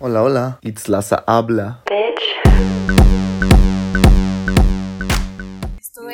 [0.00, 0.58] Hola, hola.
[0.62, 1.82] Itzlaza habla.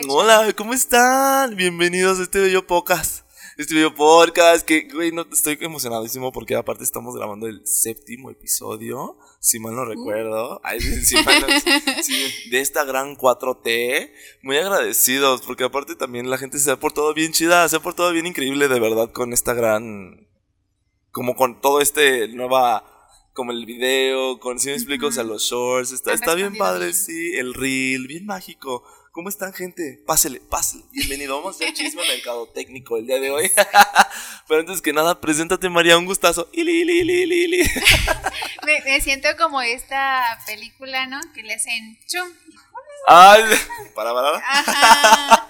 [0.09, 1.57] Hola, ¿cómo están?
[1.57, 3.25] Bienvenidos a este video podcast.
[3.57, 9.17] Este video podcast que, güey, no, estoy emocionadísimo porque aparte estamos grabando el séptimo episodio,
[9.39, 11.47] si mal no recuerdo, Ay, si mal no-
[12.51, 14.11] de esta gran 4T.
[14.43, 18.11] Muy agradecidos porque aparte también la gente se ha portado bien chida, se ha portado
[18.13, 20.27] bien increíble de verdad con esta gran...
[21.13, 22.83] Como con todo este nueva...
[23.35, 26.87] Como el video, con, si me explico, o sea, los shorts, está, está bien padre,
[26.87, 26.95] bien.
[26.95, 28.85] sí, el reel, bien mágico.
[29.11, 30.01] ¿Cómo están, gente?
[30.07, 30.85] Pásele, pásele.
[30.93, 31.37] Bienvenido.
[31.37, 33.51] Vamos a hacer chisme mercado técnico el día de hoy.
[34.49, 35.99] Pero antes que nada, preséntate, María.
[35.99, 36.49] Un gustazo.
[36.53, 37.71] Ili, ili, ili, ili, ili.
[38.67, 41.21] Me, me siento como esta película, ¿no?
[41.35, 42.29] Que le hacen chum.
[43.09, 43.43] Ay,
[43.97, 44.39] para, para.
[44.39, 45.49] Ajá.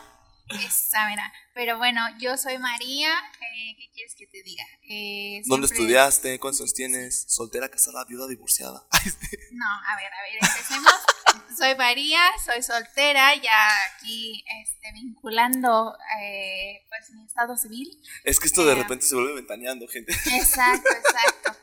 [0.66, 1.32] Esa, mira.
[1.54, 3.10] Pero bueno, yo soy María.
[3.40, 4.64] eh, ¿Qué quieres que te diga?
[4.88, 6.40] Eh, ¿Dónde estudiaste?
[6.40, 7.24] ¿Cuántos años tienes?
[7.28, 8.84] ¿Soltera, casada, viuda, divorciada?
[9.52, 10.92] No, a ver, a ver, empecemos.
[11.56, 17.88] soy María, soy soltera, ya aquí este, vinculando eh, pues mi estado civil.
[18.24, 20.12] es que esto de repente se vuelve ventaneando, gente.
[20.34, 21.56] Exacto, exacto.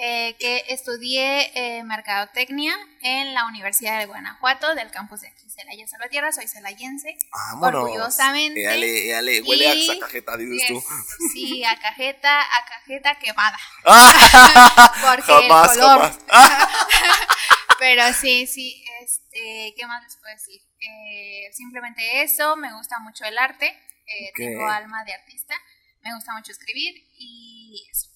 [0.00, 5.88] Eh, que estudié eh, mercadotecnia en la Universidad de Guanajuato, del campus de aquí, Celaya
[5.88, 7.82] Salvatierra, soy celayense, Vámonos.
[7.82, 8.62] orgullosamente.
[8.62, 10.78] Éale, éale, huele a Y- esa cajeta, dices tú.
[10.78, 13.58] Es- sí, a cajeta, a cajeta quemada.
[15.02, 16.12] Porque jamás, el color.
[16.28, 16.68] jamás.
[17.80, 20.60] Pero sí, sí, este, ¿qué más les puedo decir?
[20.80, 24.36] Eh, simplemente eso, me gusta mucho el arte, eh, Ok.
[24.36, 25.54] tengo alma de artista,
[26.02, 28.07] me gusta mucho escribir y eso,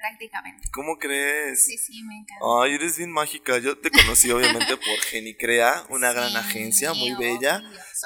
[0.00, 0.68] prácticamente.
[0.72, 1.64] ¿Cómo crees?
[1.66, 2.44] Sí, sí, me encanta.
[2.62, 3.58] Ay, eres bien mágica.
[3.58, 7.62] Yo te conocí obviamente por Genicrea, una gran agencia muy bella.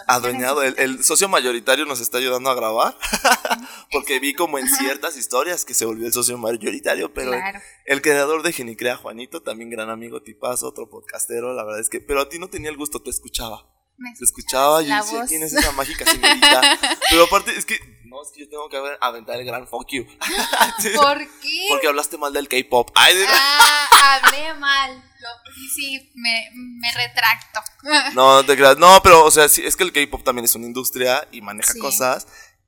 [0.06, 2.96] Adueñado, el, socio mayoritario nos está ayudando a grabar.
[3.92, 7.60] Porque vi como en ciertas historias que se volvió el socio mayoritario, pero Claro.
[7.86, 12.00] el creador de Genicrea, Juanito, también gran amigo, tipazo, otro podcastero, la verdad es que,
[12.00, 13.73] pero a ti no tenía el gusto, te escuchaba.
[13.96, 15.28] Me escuchaba y la decía, voz.
[15.28, 16.78] ¿quién es esa mágica señorita?
[17.10, 20.04] pero aparte, es que, no, es que yo tengo que aventar el gran fuck you.
[20.96, 21.66] ¿Por qué?
[21.68, 22.90] Porque hablaste mal del K-pop.
[22.94, 25.02] Ah, hablé mal.
[25.54, 27.60] Sí, sí, me, me retracto.
[28.14, 28.78] No, no te creas.
[28.78, 31.72] No, pero, o sea, sí, es que el K-pop también es una industria y maneja
[31.72, 31.78] Sí.
[31.78, 32.26] cosas.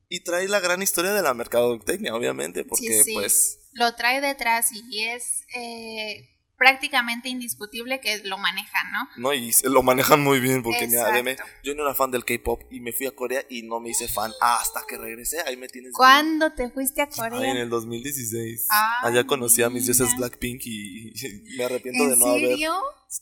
[0.08, 3.12] Y trae la gran historia de la mercadotecnia, obviamente, porque, sí.
[3.14, 9.08] pues, Lo trae detrás y es eh, prácticamente indiscutible que lo manejan, ¿no?
[9.18, 12.62] no, y lo manejan muy bien, porque mira, deme, yo no era fan del K-pop
[12.70, 15.40] y me fui a Corea y no me hice fan hasta que regresé.
[15.46, 15.92] Ahí me tienes.
[15.94, 17.50] ¿Cuándo te fuiste a Ay, Corea?
[17.50, 18.68] en el 2016.
[18.70, 22.48] Ah, Allá conocí a mis dioses Blackpink y, y me arrepiento de ¿En no haber.
[22.48, 22.74] serio?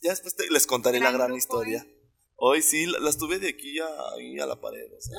[0.03, 1.78] Ya después te- les contaré la Gran grupo, historia.
[1.87, 1.91] ¿eh?
[2.37, 4.87] Hoy sí, la- las tuve de aquí a, a la pared.
[4.97, 5.19] O sea.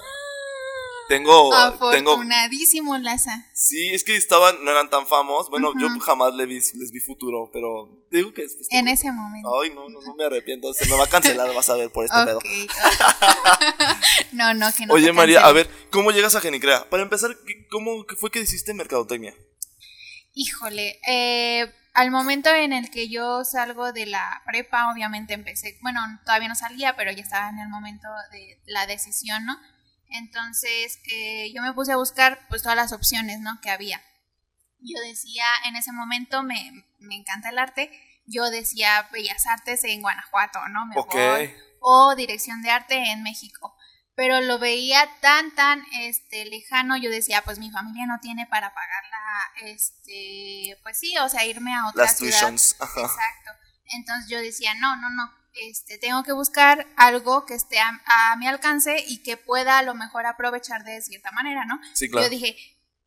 [1.07, 1.51] Tengo,
[1.91, 3.45] tengo Afortunadísimo, Laza.
[3.53, 5.49] Sí, es que estaban, no eran tan famosos.
[5.51, 8.67] Bueno, yo jamás les vi, les vi futuro, pero digo que después.
[8.71, 9.61] En ese momento.
[9.61, 10.73] Ay, no, no, no me arrepiento.
[10.73, 12.39] Se me va a cancelar, vas a ver por este pedo.
[14.31, 14.93] No, no, que no.
[14.93, 16.89] Oye, María, a ver, ¿cómo llegas a Genicrea?
[16.89, 19.33] Para empezar, ¿qué- ¿cómo fue que hiciste mercadotecnia?
[20.33, 26.01] Híjole, eh, al momento en el que yo salgo de la prepa, obviamente empecé, bueno,
[26.25, 29.55] todavía no salía, pero ya estaba en el momento de la decisión, ¿no?
[30.17, 33.59] Entonces, eh, yo me puse a buscar pues todas las opciones, ¿no?
[33.61, 34.01] Que había.
[34.79, 37.91] Yo decía, en ese momento me, me encanta el arte,
[38.25, 40.85] yo decía Bellas Artes en Guanajuato, ¿no?
[41.79, 43.75] O Dirección de Arte en México.
[44.15, 48.73] Pero lo veía tan, tan este, lejano, yo decía, pues mi familia no tiene para
[48.73, 52.39] pagarla, este, pues sí, o sea, irme a otra Las ciudad.
[52.39, 52.77] tuitions.
[52.79, 53.01] Ajá.
[53.01, 53.51] Exacto.
[53.87, 55.29] Entonces yo decía, no, no, no,
[55.69, 59.83] este, tengo que buscar algo que esté a, a mi alcance y que pueda a
[59.83, 61.79] lo mejor aprovechar de cierta manera, ¿no?
[61.93, 62.27] Sí, claro.
[62.27, 62.55] Yo dije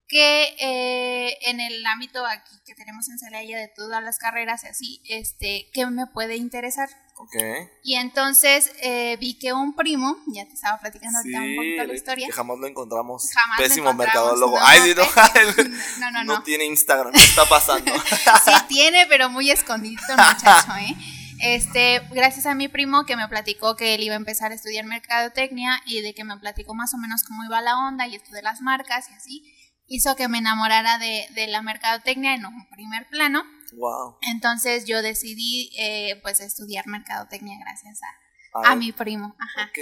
[0.07, 4.67] que eh, en el ámbito aquí que tenemos en Celaya de todas las carreras y
[4.69, 6.89] así, este, ¿qué me puede interesar?
[7.17, 7.35] Ok.
[7.83, 11.85] Y entonces eh, vi que un primo, ya te estaba platicando Sí, ahorita un poquito
[11.85, 12.27] la historia.
[12.27, 13.29] que jamás lo encontramos.
[13.35, 14.07] Jamás lo Pésimo encontramos,
[14.39, 14.59] mercadólogo.
[14.59, 15.03] no, Ay, sí, no,
[15.35, 15.77] pésimo.
[15.99, 16.43] No, no, no no.
[16.43, 17.13] tiene Instagram.
[17.13, 17.93] ¿Qué está pasando?
[18.45, 20.95] Sí tiene, pero muy escondido muchacho, ¿eh?
[21.41, 24.85] Este, gracias a mi primo que me platicó que él iba a empezar a estudiar
[24.85, 28.33] mercadotecnia y de que me platicó más o menos cómo iba la onda y esto
[28.33, 29.55] de las marcas y así,
[29.87, 33.45] hizo que me enamorara de, de la mercadotecnia en un primer plano.
[33.75, 34.17] wow.
[34.23, 39.37] Entonces yo decidí eh, pues estudiar mercadotecnia gracias a, a mi primo.
[39.39, 39.69] Ajá.
[39.71, 39.79] Ok.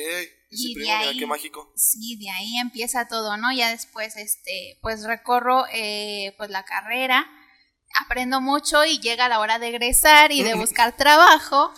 [0.50, 1.73] Y su Y de primo, mira ahí- qué mágico.
[1.75, 3.53] Sí, de ahí empieza todo, ¿no?
[3.53, 7.26] Ya después, este, pues recorro, eh, pues la carrera,
[8.04, 11.72] aprendo mucho y llega la hora de egresar y de buscar trabajo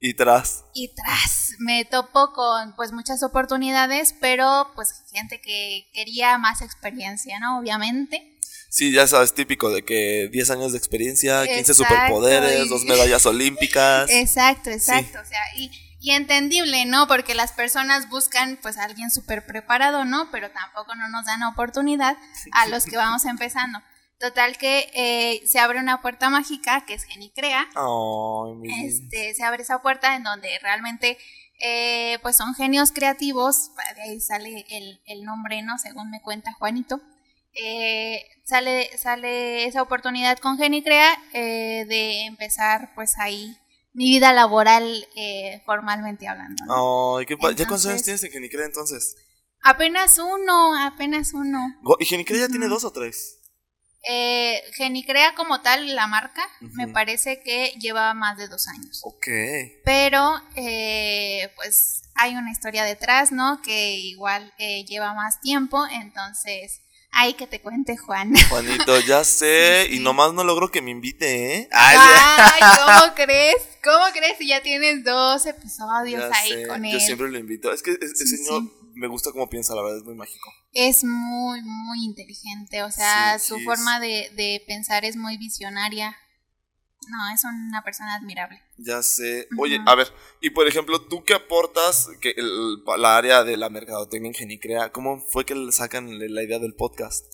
[0.00, 0.64] Y tras.
[0.74, 7.38] y tras me topo con, pues muchas oportunidades, pero pues gente que quería más experiencia,
[7.40, 7.58] ¿no?
[7.58, 8.30] Obviamente.
[8.70, 12.84] Sí, ya sabes, típico de que 10 años de experiencia, 15 Exacto, superpoderes, y- dos
[12.84, 14.10] medallas olímpicas.
[14.10, 15.20] Exacto, exacto.
[15.20, 15.70] O sea, y,
[16.00, 17.06] y entendible, ¿no?
[17.06, 20.28] Porque las personas buscan pues a alguien súper preparado, ¿no?
[20.32, 22.16] Pero tampoco no nos dan oportunidad
[22.52, 23.80] a los que vamos empezando.
[24.18, 27.68] Total que eh, se abre una puerta mágica que es Genicrea.
[28.60, 28.74] Vida.
[28.84, 31.18] Este, se abre esa puerta en donde realmente
[31.60, 35.78] eh, pues son genios creativos, de ahí sale el, el nombre, ¿no?
[35.78, 37.00] Según me cuenta Juanito.
[37.54, 43.56] Eh, sale, sale esa oportunidad con Genicrea eh, de empezar pues ahí
[43.92, 46.64] mi vida laboral eh, formalmente hablando.
[46.66, 47.18] ¿no?
[47.18, 49.16] Ay, qué pa- ¿Ya cuántos años Entonces- tienes en Genicrea entonces?
[49.62, 51.58] Apenas uno, apenas uno.
[52.00, 53.38] ¿Y Genicrea ya tiene dos o tres?
[54.08, 59.00] Eh, Genicrea como tal, la marca, me parece que lleva más de dos años.
[59.04, 59.26] Ok.
[59.84, 63.60] Pero, eh, pues hay una historia detrás, ¿no?
[63.62, 68.34] Que igual eh, lleva más tiempo, entonces, ahí que te cuente Juan.
[68.50, 69.96] Juanito, ya sé, Sí, sí.
[69.96, 71.68] y nomás no logro que me invite, ¿eh?
[71.72, 73.56] Ay, Ay, ¿cómo crees?
[73.82, 77.00] ¿Cómo crees si ya tienes dos episodios ya ahí sé, con Yo él?
[77.00, 77.72] siempre lo invito.
[77.72, 78.62] Es que ese Sí, señor
[78.94, 80.50] me gusta cómo piensa, la verdad, es muy mágico.
[80.74, 83.64] Es muy, muy inteligente, o sea, Sí, su es.
[83.64, 86.16] forma de, de pensar es muy visionaria.
[87.08, 88.60] No, es una persona admirable.
[88.78, 89.46] Ya sé.
[89.58, 90.08] Oye, a ver,
[90.40, 94.90] y por ejemplo, ¿tú qué aportas que el- la área de la mercadotecnia en Genicrea?
[94.90, 97.24] ¿Cómo fue que le sacan la idea del podcast?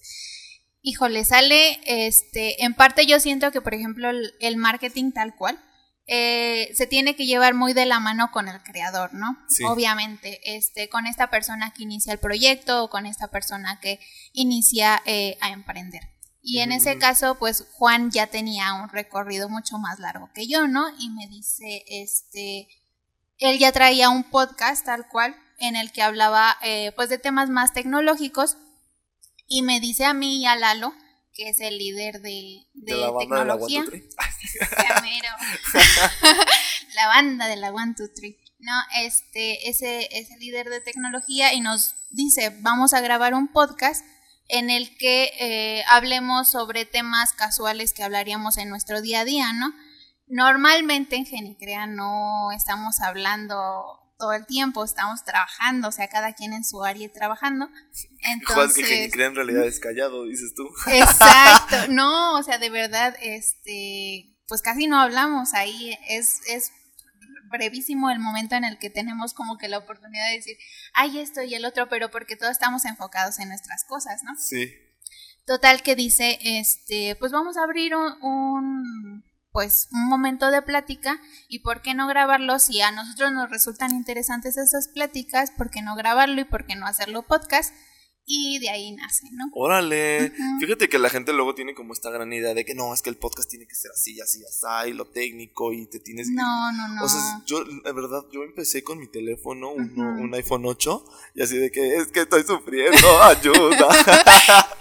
[0.82, 5.62] Híjole, sale, este, en parte yo siento que, por ejemplo, el, el marketing tal cual,
[6.12, 9.38] eh, se tiene que llevar muy de la mano con el creador, ¿no?
[9.48, 9.62] Sí.
[9.62, 14.00] Obviamente, este, con esta persona que inicia el proyecto o con esta persona que
[14.32, 16.02] inicia eh, a emprender.
[16.42, 20.66] Y en ese caso, pues Juan ya tenía un recorrido mucho más largo que yo,
[20.66, 20.88] ¿no?
[20.98, 22.66] Y me dice, este,
[23.38, 27.50] él ya traía un podcast tal cual en el que hablaba, eh, pues, de temas
[27.50, 28.56] más tecnológicos
[29.46, 30.92] y me dice a mí y a Lalo,
[31.40, 33.84] que es el líder de, de, De la banda de la tecnología.
[34.82, 35.28] Ya mero.
[36.94, 38.38] la banda de la One, Two, Three.
[38.58, 43.48] No, este, ese es el líder de tecnología y nos dice, vamos a grabar un
[43.48, 44.04] podcast
[44.48, 49.50] en el que eh, hablemos sobre temas casuales que hablaríamos en nuestro día a día,
[49.54, 49.72] ¿no?
[50.26, 56.52] Normalmente en Genicrea no estamos hablando todo el tiempo, estamos trabajando, o sea, cada quien
[56.52, 57.66] en su área trabajando.
[57.66, 57.80] Juan,
[58.12, 60.68] que Entonces, Genicrea en realidad es callado, dices tú.
[60.86, 66.70] Exacto, no, o sea, de verdad, este, pues casi no hablamos ahí, es, es
[67.50, 70.56] brevísimo el momento en el que tenemos como que la oportunidad de decir,
[70.94, 74.36] ay, esto y el otro, pero porque todos estamos enfocados en nuestras cosas, ¿no?
[74.36, 74.72] Sí.
[75.46, 81.20] Total que dice, este, pues vamos a abrir un, un, pues un momento de plática
[81.48, 85.82] y por qué no grabarlo si a nosotros nos resultan interesantes esas pláticas, por qué
[85.82, 87.74] no grabarlo y por qué no hacerlo podcast
[88.32, 89.46] y de ahí nace, ¿no?
[89.54, 90.32] Órale.
[90.60, 93.10] Fíjate que la gente luego tiene como esta gran idea de que no, es que
[93.10, 96.34] el podcast tiene que ser así, así, así, y lo técnico, y te tienes que.
[96.34, 97.04] No, no, no.
[97.04, 101.04] O sea, yo, la verdad, yo empecé con mi teléfono, un iPhone 8,
[101.34, 103.88] y así de que es que estoy sufriendo, ayuda.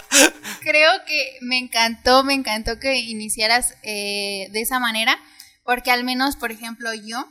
[0.60, 5.18] Creo que me encantó, me encantó que iniciaras eh, de esa manera,
[5.64, 7.26] porque al menos, por ejemplo, yo,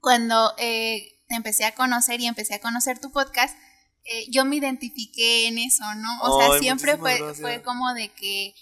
[0.00, 3.56] cuando eh, te empecé a conocer y empecé a conocer tu podcast,
[4.04, 6.20] eh, yo me identifiqué en eso, ¿no?
[6.20, 7.40] O sea, siempre fue, gracias.
[7.40, 8.54] fue como de que,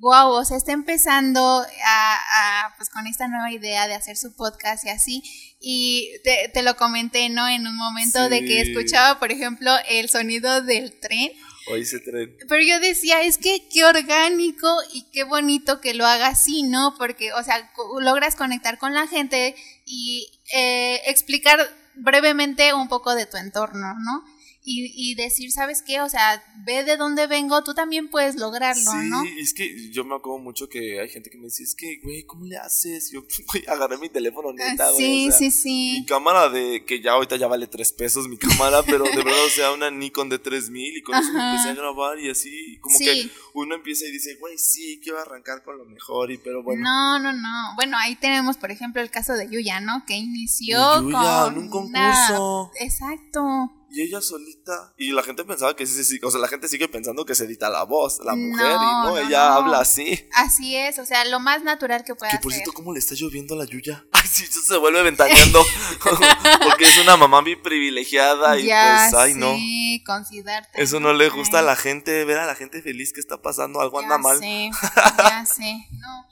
[0.00, 4.34] wow, o sea, está empezando a, a, pues con esta nueva idea de hacer su
[4.34, 5.22] podcast y así,
[5.60, 7.48] y te, te lo comenté, ¿no?
[7.48, 11.30] En un momento de que escuchaba, por ejemplo, el sonido del tren.
[11.68, 12.36] Hoy se tren.
[12.48, 16.94] Pero yo decía, es que qué orgánico y qué bonito que lo haga así, ¿no?
[16.98, 19.54] Porque, o sea, logras conectar con la gente
[19.86, 21.60] y eh, explicar
[21.94, 24.24] brevemente un poco de tu entorno, ¿no?
[24.64, 26.00] Y, y decir, ¿sabes qué?
[26.02, 29.24] O sea, ve de dónde vengo, tú también puedes lograrlo, Sí, ¿no?
[29.40, 32.22] es que yo me acuerdo mucho que hay gente que me dice, es que, güey,
[32.24, 33.10] ¿cómo le haces?
[33.10, 34.96] Yo, güey, agarré mi teléfono neta, güey.
[34.98, 35.50] sí, o sea, sí, Mi
[35.98, 36.06] sí.
[36.06, 39.50] cámara de, que ya ahorita ya vale tres pesos mi cámara, pero de verdad, o
[39.50, 41.50] sea, una Nikon de 3000 y con eso me Ajá.
[41.50, 43.04] empecé a grabar y así, como Sí.
[43.04, 46.84] que uno empieza y dice, güey, sí, quiero arrancar con lo mejor y pero bueno.
[46.84, 47.74] No, no, no.
[47.74, 50.04] Bueno, ahí tenemos, por ejemplo, el caso de Yuya, ¿no?
[50.06, 52.70] Que inició Yuya, con en un una- concurso.
[52.78, 53.72] Exacto.
[53.94, 54.94] Y ella solita.
[54.96, 57.44] Y la gente pensaba que sí, sí, o sea, la gente sigue pensando que se
[57.44, 59.54] edita la voz, la mujer, No, y no, no, ella no.
[59.56, 60.26] habla así.
[60.32, 62.62] Así es, o sea, lo más natural que pueda Que por hacer.
[62.64, 64.06] cierto, ¿cómo le está lloviendo a la Yuya?
[64.12, 65.62] Ay, sí, se vuelve ventaneando.
[66.64, 69.54] Porque es una mamá muy privilegiada y ya, pues, ay, no.
[69.56, 70.82] sí, considerarte.
[70.82, 73.80] Eso no le gusta a la gente, ver a la gente feliz que está pasando,
[73.82, 74.38] algo ya anda mal.
[74.38, 74.70] sé,
[75.18, 75.86] ya sé.
[75.92, 76.26] No,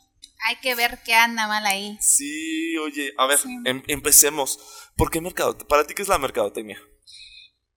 [0.48, 1.98] hay que ver qué anda mal ahí.
[2.00, 3.54] Sí, oye, a ver, Sí.
[3.66, 4.58] em- empecemos.
[4.96, 5.68] ¿Por qué mercadotecnia?
[5.68, 6.78] ¿Para ti qué es la mercadotecnia?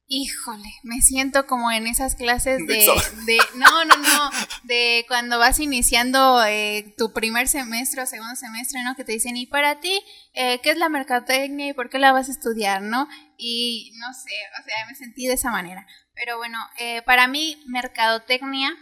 [0.05, 2.87] Híjole, me siento como en esas clases de,
[3.25, 4.29] de no, no, no,
[4.63, 8.95] de cuando vas iniciando eh, tu primer semestre o segundo semestre, ¿no?
[8.95, 12.11] Que te dicen, y para ti, eh, ¿qué es la mercadotecnia y por qué la
[12.11, 13.07] vas a estudiar, no?
[13.37, 15.87] Y no sé, o sea, me sentí de esa manera.
[16.13, 18.75] Pero bueno, eh, para mí, mercadotecnia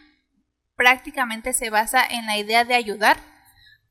[0.75, 3.19] prácticamente se basa en la idea de ayudar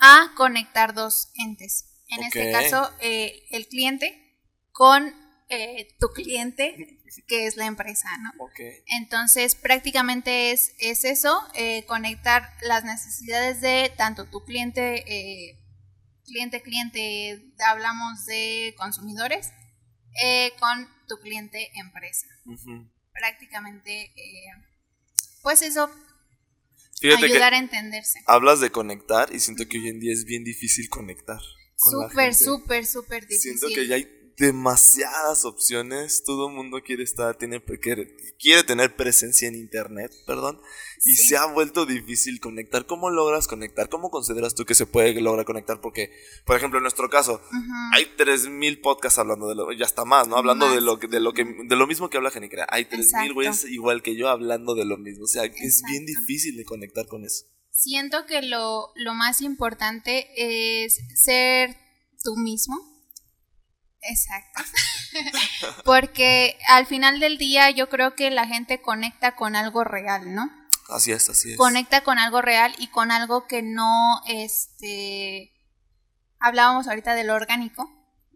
[0.01, 1.87] a conectar dos entes.
[2.09, 4.37] En este caso, el cliente
[4.73, 5.15] con
[5.99, 8.33] tu cliente que es la empresa, ¿no?
[8.87, 15.59] Entonces, prácticamente es, es eso, eh, conectar las necesidades de tanto tu cliente, eh,
[16.25, 19.51] cliente, cliente, hablamos de consumidores,
[20.23, 22.27] eh, con tu cliente empresa.
[23.13, 24.13] Prácticamente,
[25.43, 25.91] pues eso,
[27.03, 28.21] ayudar a entenderse.
[28.27, 31.41] Hablas de conectar y siento que hoy en día es bien difícil conectar.
[31.77, 33.59] Súper, súper, súper difícil.
[33.59, 36.25] Siento que ya hay demasiadas opciones.
[36.25, 40.61] Todo el mundo quiere estar, tiene, quiere, quiere tener presencia en internet, perdón.
[41.05, 42.87] Y se ha vuelto difícil conectar.
[42.87, 43.89] ¿Cómo logras conectar?
[43.91, 45.81] ¿Cómo consideras tú que se puede lograr conectar?
[45.81, 46.11] Porque,
[46.47, 47.41] por ejemplo, en nuestro caso,
[47.93, 50.37] hay tres hay 3000 podcasts hablando de lo, ya está más, ¿no?
[50.37, 52.67] Hablando de lo que, de lo que, de lo mismo que habla Genicrea.
[52.71, 55.25] Hay 3000 güeyes igual que yo hablando de lo mismo.
[55.25, 57.45] O sea, es bien difícil de conectar con eso.
[57.71, 61.77] Siento que lo, lo más importante es ser
[62.23, 62.90] tú mismo
[64.03, 64.63] Exacto.
[65.85, 70.51] Porque al final del día yo creo que la gente conecta con algo real, ¿no?
[70.89, 71.57] Así es, así es.
[71.57, 75.53] Conecta con algo real y con algo que no, este,
[76.41, 77.89] hablábamos ahorita del orgánico,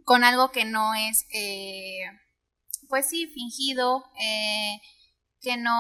[0.05, 2.05] con algo que no es, eh,
[2.89, 4.81] pues sí, fingido, eh,
[5.41, 5.73] que no,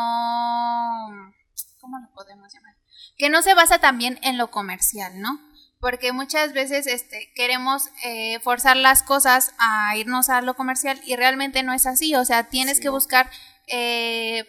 [1.79, 2.75] ¿cómo lo podemos llamar?
[3.17, 5.38] Que no se basa también en lo comercial, ¿no?
[5.85, 11.14] Porque muchas veces este, queremos eh, forzar las cosas a irnos a lo comercial y
[11.14, 13.31] realmente no es así, o sea, tienes que buscar,
[13.67, 14.45] eh,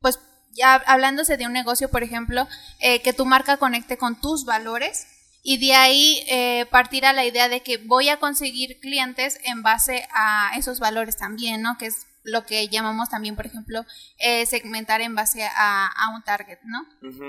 [0.00, 0.18] pues
[0.52, 2.48] ya hablándose de un negocio, por ejemplo,
[2.80, 5.06] eh, que tu marca conecte con tus valores
[5.44, 10.08] y de ahí partir a la idea de que voy a conseguir clientes en base
[10.12, 11.78] a esos valores también, ¿no?
[11.78, 13.84] Que es lo que llamamos también, por ejemplo,
[14.18, 16.86] eh, segmentar en base a, un target, ¿no?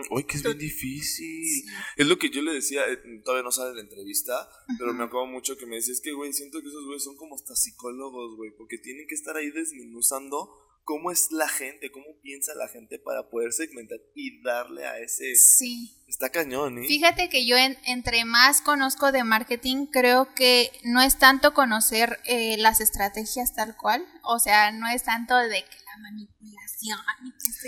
[0.09, 1.65] Uy, que es bien difícil.
[1.97, 4.49] Es lo que yo le decía, eh, todavía no sale la entrevista,
[4.79, 7.17] pero me acuerdo mucho que me decía, es que, güey, siento que esos güeyes son
[7.17, 12.05] como hasta psicólogos, güey, porque tienen que estar ahí desmenuzando cómo es la gente, cómo
[12.21, 15.35] piensa la gente para poder segmentar y darle a ese...
[15.35, 15.91] Sí.
[16.07, 16.87] Está cañón, ¿eh?
[16.87, 22.55] Fíjate que yo entre más conozco de marketing, creo que no es tanto conocer eh,
[22.57, 26.99] las estrategias tal cual, o sea, no es tanto de que la manipulación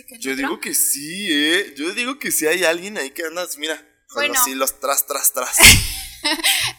[0.07, 1.73] que Yo digo que sí, ¿eh?
[1.75, 3.75] Yo digo que sí hay alguien ahí que andas, mira,
[4.07, 5.57] con los hilos tras, tras, tras.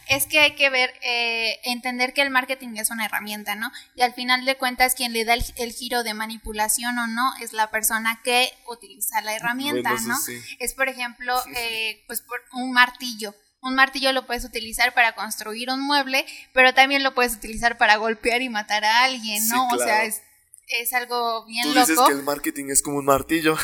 [0.09, 3.71] es que hay que ver, eh, entender que el marketing es una herramienta, ¿no?
[3.95, 7.53] Y al final de cuentas, quien le da el, giro de manipulación o no es
[7.53, 10.17] la persona que utiliza la herramienta, ¿no?
[10.59, 13.35] Es, por ejemplo, eh, pues por un martillo.
[13.61, 17.97] Un martillo lo puedes utilizar para construir un mueble, pero también lo puedes utilizar para
[17.97, 19.69] golpear y matar a alguien, ¿no?
[19.69, 20.23] O sea, es
[20.69, 21.87] es algo bien Tú loco.
[21.87, 23.57] dices que el marketing es como un martillo.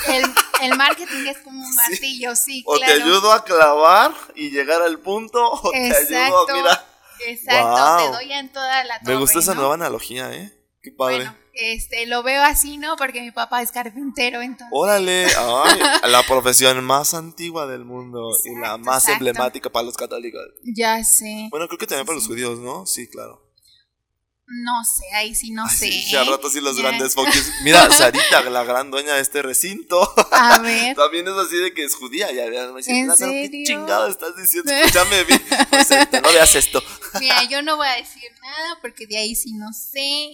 [0.62, 4.98] El, marketing es como un martillo, sí, o te ayudo a clavar y llegar al
[5.00, 6.86] punto, o te ayudo a, mira.
[7.26, 10.52] Exacto, te doy en toda la torre, Me gusta esa nueva analogía, ¿eh?
[10.82, 11.16] Qué padre.
[11.16, 12.96] Bueno, este, lo veo así, ¿no?
[12.96, 14.68] Porque mi papá es carpintero, entonces.
[14.72, 15.78] Órale, ay,
[16.10, 20.42] la profesión más antigua del mundo y la más emblemática para los católicos.
[20.62, 21.48] Ya sé.
[21.50, 22.84] Bueno, creo que también para los judíos, ¿no?
[22.86, 23.43] Sí, claro.
[24.46, 25.90] No sé, ahí sí no sé.
[25.90, 27.14] Sí, al rato sí los grandes.
[27.62, 30.12] Mira, Sarita, la gran dueña de este recinto.
[30.32, 30.94] A ver.
[30.96, 32.30] También es así de que es judía.
[32.30, 33.50] Ya me dice, ¿En serio?
[33.50, 34.70] ¿qué chingado estás diciendo?
[34.74, 35.42] Escúchame bien.
[35.72, 36.82] O sea, no veas esto.
[37.20, 40.32] Mira, yo no voy a decir nada porque de ahí sí no sé.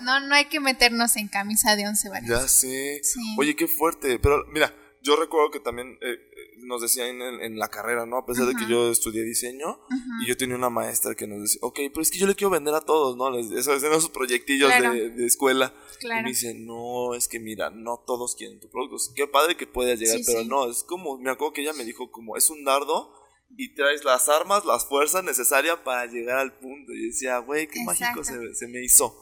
[0.00, 2.28] No, no, hay que meternos en camisa de once varas.
[2.28, 3.00] Ya sé.
[3.38, 4.18] Oye, qué fuerte.
[4.18, 6.18] Pero mira, yo recuerdo que también eh,
[6.58, 8.18] nos decían en, la carrera, ¿no?
[8.18, 9.80] A pesar de que yo estudié diseño
[10.22, 12.50] y yo tenía una maestra que nos decía, ok, pero es que yo le quiero
[12.50, 13.36] vender a todos, ¿no?
[13.36, 15.74] Eso es en esos proyectillos de, escuela.
[16.00, 18.96] Y me dice, no, es que mira, no todos quieren tu producto.
[19.14, 22.10] Qué padre que puedas llegar, pero no, es como, me acuerdo que ella me dijo
[22.10, 23.21] como, es un dardo
[23.56, 26.92] y traes las armas, las fuerzas necesarias para llegar al punto.
[26.92, 29.14] Y decía, güey, qué mágico se, me hizo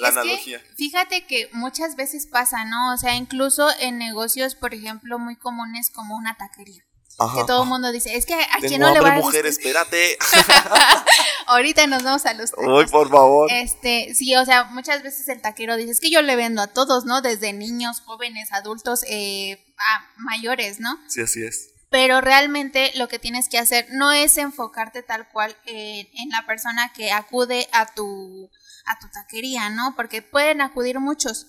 [0.00, 0.60] la analogía.
[0.76, 2.94] fíjate que muchas veces pasa, ¿no?
[2.94, 6.88] O sea, incluso en negocios, por ejemplo, muy comunes como una taquería
[7.34, 10.16] que todo el mundo dice, es que a quien no le va a mujer, espérate.
[11.46, 13.50] Ahorita nos vamos a los Uy, por favor.
[13.50, 16.68] Este, sí, o sea, muchas veces el taquero dice, es que yo le vendo a
[16.68, 17.20] todos, ¿no?
[17.20, 20.96] Desde niños, jóvenes, adultos, eh, a mayores, ¿no?
[21.08, 21.70] Sí, así es.
[21.90, 26.92] Pero realmente lo que tienes que hacer no es enfocarte tal cual en la persona
[26.92, 28.50] que acude a tu,
[28.84, 29.94] a tu taquería, ¿no?
[29.96, 31.46] Porque pueden acudir muchos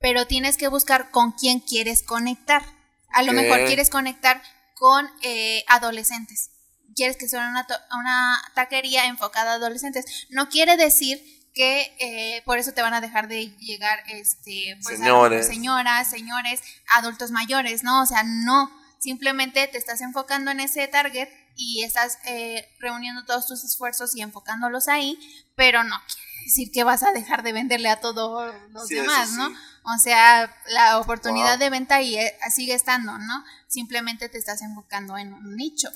[0.00, 2.62] pero tienes que buscar con quién quieres conectar.
[3.10, 4.42] A lo mejor quieres conectar
[4.74, 6.50] con eh, adolescentes.
[6.94, 7.66] Quieres que sea una,
[7.98, 10.26] una taquería enfocada a adolescentes.
[10.30, 11.20] No quiere decir
[11.54, 16.62] que eh, por eso te van a dejar de llegar este pues, señoras, señores,
[16.94, 18.02] adultos mayores, ¿no?
[18.02, 23.46] O sea, no, simplemente te estás enfocando en ese target y estás eh, reuniendo todos
[23.46, 25.18] tus esfuerzos y enfocándolos ahí,
[25.54, 29.48] pero no quiere decir que vas a dejar de venderle a todos los demás, ¿no?
[29.48, 33.44] O sea, la oportunidad de venta ahí eh, sigue estando, ¿no?
[33.66, 35.88] Simplemente te estás enfocando en un nicho.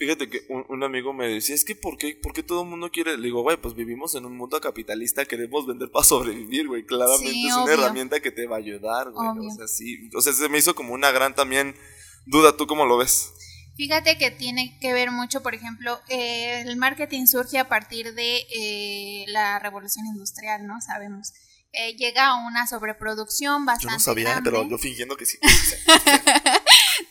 [0.00, 2.90] Fíjate que un, amigo me decía, es que ¿por qué, ¿por qué todo el mundo
[2.90, 3.18] quiere?
[3.18, 6.86] Le digo, güey, pues vivimos en un mundo capitalista, queremos vender para sobrevivir, güey.
[6.86, 9.46] Claramente es una herramienta que te va a ayudar, güey.
[9.46, 10.08] O sea, sí.
[10.16, 11.74] O sea, se me hizo como una gran también
[12.26, 12.56] duda.
[12.56, 13.32] ¿Tú cómo lo ves?
[13.76, 18.46] Fíjate que tiene que ver mucho, por ejemplo, eh, el marketing surge a partir de
[18.54, 20.80] eh, la revolución industrial, ¿no?
[20.80, 21.32] Sabemos.
[21.72, 23.92] Eh, llega a una sobreproducción bastante.
[23.92, 25.38] Yo no sabía, pero yo fingiendo que sí.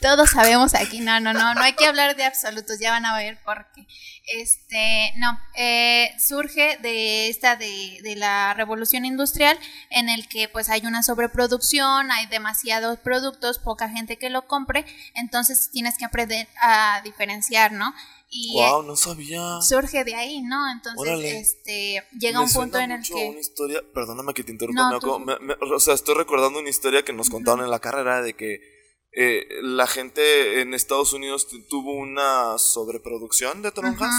[0.01, 3.17] Todos sabemos aquí, no, no, no, no hay que hablar de absolutos, ya van a
[3.17, 3.85] ver por qué.
[4.33, 9.57] Este, no, eh, surge de esta, de, de, la revolución industrial,
[9.89, 14.85] en el que pues hay una sobreproducción, hay demasiados productos, poca gente que lo compre,
[15.15, 17.93] entonces tienes que aprender a diferenciar, ¿no?
[18.31, 19.59] Y wow, no sabía.
[19.61, 20.71] Surge de ahí, ¿no?
[20.71, 23.29] Entonces, este, llega un punto en el que...
[23.31, 27.65] una historia, perdóname que te interrumpa, o sea, estoy recordando una historia que nos contaron
[27.65, 28.78] en la carrera de que
[29.11, 34.13] eh, la gente en Estados Unidos tuvo una sobreproducción de toronjas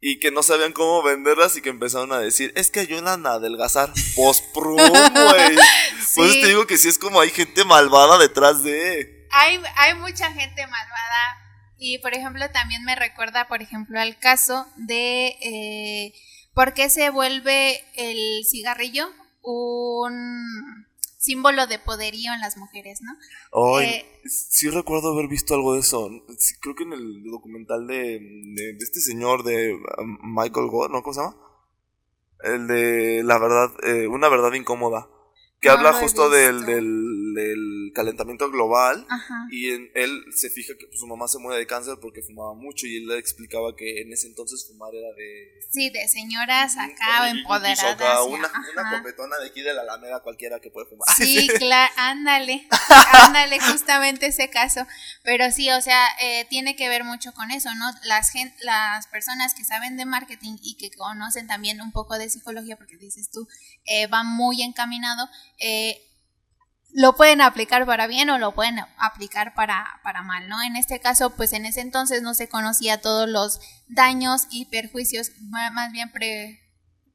[0.00, 3.32] y que no sabían cómo venderlas y que empezaron a decir, es que ayudan a
[3.34, 3.90] adelgazar.
[4.16, 5.56] Post-prum, güey.
[6.14, 9.26] Pues te digo que sí es como hay gente malvada detrás de...
[9.30, 11.44] Hay, hay mucha gente malvada
[11.78, 16.14] y por ejemplo también me recuerda, por ejemplo, al caso de eh,
[16.52, 19.08] por qué se vuelve el cigarrillo
[19.42, 20.86] un
[21.24, 23.12] símbolo de poderío en las mujeres, ¿no?
[23.80, 26.10] Eh, sí recuerdo haber visto algo de eso.
[26.60, 28.20] creo que en el documental de,
[28.78, 31.02] este señor de um, Michael Gore, ¿no?
[31.02, 31.36] ¿Cómo se llama?
[32.42, 35.08] El de la verdad, eh, una verdad incómoda
[35.60, 37.23] que habla justo del, del,
[37.94, 39.06] calentamiento global
[39.50, 42.54] y en, él se fija que pues, su mamá se muere de cáncer porque fumaba
[42.54, 45.60] mucho y él le explicaba que en ese entonces fumar era de...
[45.70, 48.26] Sí, de señoras acá empoderadas.
[48.26, 51.08] una, una copetona de aquí de la Alameda cualquiera que puede fumar.
[51.16, 52.66] Sí, claro, ándale,
[53.12, 54.86] ándale justamente ese caso.
[55.22, 57.86] Pero sí, o sea, eh, tiene que ver mucho con eso, ¿no?
[58.04, 62.76] Las, las personas que saben de marketing y que conocen también un poco de psicología,
[62.76, 63.48] porque dices tú,
[63.86, 66.00] eh, van muy encaminado eh,
[66.94, 70.62] lo pueden aplicar para bien o lo pueden aplicar para, para mal, ¿no?
[70.62, 75.32] En este caso, pues en ese entonces no se conocía todos los daños y perjuicios,
[75.40, 76.60] más bien pre,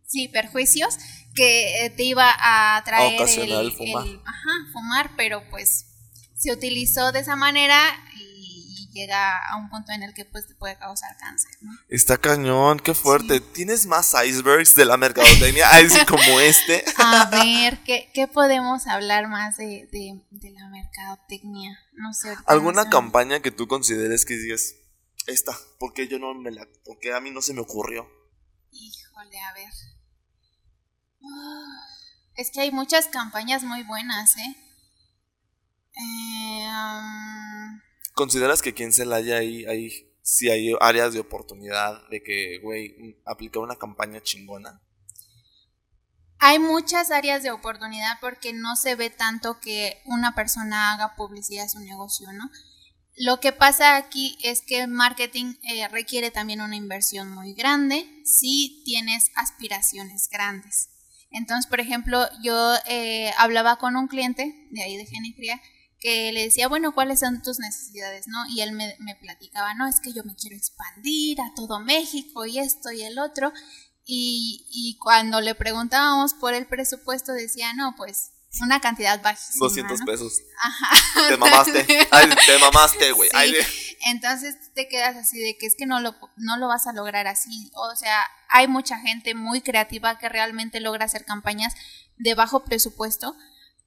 [0.05, 0.97] sí, perjuicios
[1.33, 4.05] que eh, te iba a traer el, fumar.
[4.25, 5.85] ajá, fumar, pero pues
[6.35, 7.79] se utilizó de esa manera
[8.87, 11.71] llega a un punto en el que pues te puede causar cáncer, ¿no?
[11.89, 13.39] Está cañón, qué fuerte.
[13.39, 15.67] ¿Tienes más icebergs de la mercadotecnia
[16.07, 16.83] como este?
[16.97, 21.77] A ver, ¿qué, qué podemos hablar más de, de, de la mercadotecnia?
[21.93, 22.35] No sé.
[22.45, 24.75] ¿Alguna campaña que tú consideres que digas,
[25.27, 28.09] esta, porque yo no me la, porque a mí no se me ocurrió?
[28.71, 29.73] Híjole, a ver.
[32.35, 34.55] es que hay muchas campañas muy buenas, ¿eh?
[35.95, 37.48] eh um,
[38.19, 43.15] ¿Consideras que quien se la haya ahí, sí hay áreas de oportunidad de que, güey,
[43.25, 44.81] aplica una campaña chingona?
[46.37, 51.63] Hay muchas áreas de oportunidad porque no se ve tanto que una persona haga publicidad
[51.63, 52.49] de su negocio, ¿no?
[53.15, 58.05] Lo que pasa aquí es que el marketing eh, requiere también una inversión muy grande
[58.25, 60.89] si tienes aspiraciones grandes.
[61.31, 65.61] Entonces, por ejemplo, yo eh, hablaba con un cliente de ahí de Genifría
[65.99, 68.27] que le decía, bueno, ¿cuáles son tus necesidades?
[68.27, 68.37] ¿no?
[68.49, 72.59] Y él me, platicaba, no, es que yo me quiero expandir a todo México y
[72.59, 73.51] esto y el otro.
[74.05, 78.31] Y, y cuando le preguntábamos por el presupuesto, decía, no, pues
[78.61, 79.67] una cantidad bajísima.
[79.67, 80.41] 200 pesos.
[80.61, 81.29] Ajá.
[81.29, 81.85] Te mamaste.
[82.11, 83.29] Ay, te mamaste, güey.
[84.07, 87.27] Entonces te quedas así de que es que no lo, no lo vas a lograr
[87.27, 87.71] así.
[87.75, 91.73] O sea, hay mucha gente muy creativa que realmente logra hacer campañas
[92.17, 93.35] de bajo presupuesto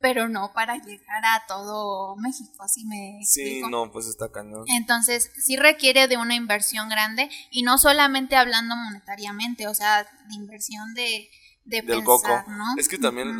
[0.02, 4.64] pero no para llegar a todo México, así me Sí, no, pues está cañón.
[4.66, 10.34] Entonces, sí requiere de una inversión grande y no solamente hablando monetariamente, o sea, de
[10.34, 11.30] inversión de,
[11.64, 12.28] de Del coco.
[12.48, 12.64] ¿no?
[12.76, 13.38] Es que también,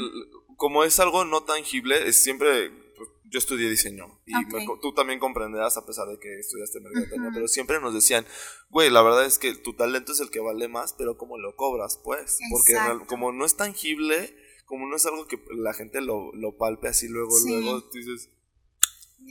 [0.56, 4.34] como es algo no tangible, es siempre, pues, yo estudié diseño y
[4.80, 8.24] tú también comprenderás a pesar de que estudiaste mercadotecnia, pero siempre nos decían,
[8.70, 11.56] güey, la verdad es que tu talento es el que vale más, pero ¿cómo lo
[11.56, 11.98] cobras?
[12.04, 12.74] Pues, porque
[13.08, 14.36] como no es tangible
[14.72, 18.30] como no es algo que la gente lo, lo palpe así luego, luego, tú dices,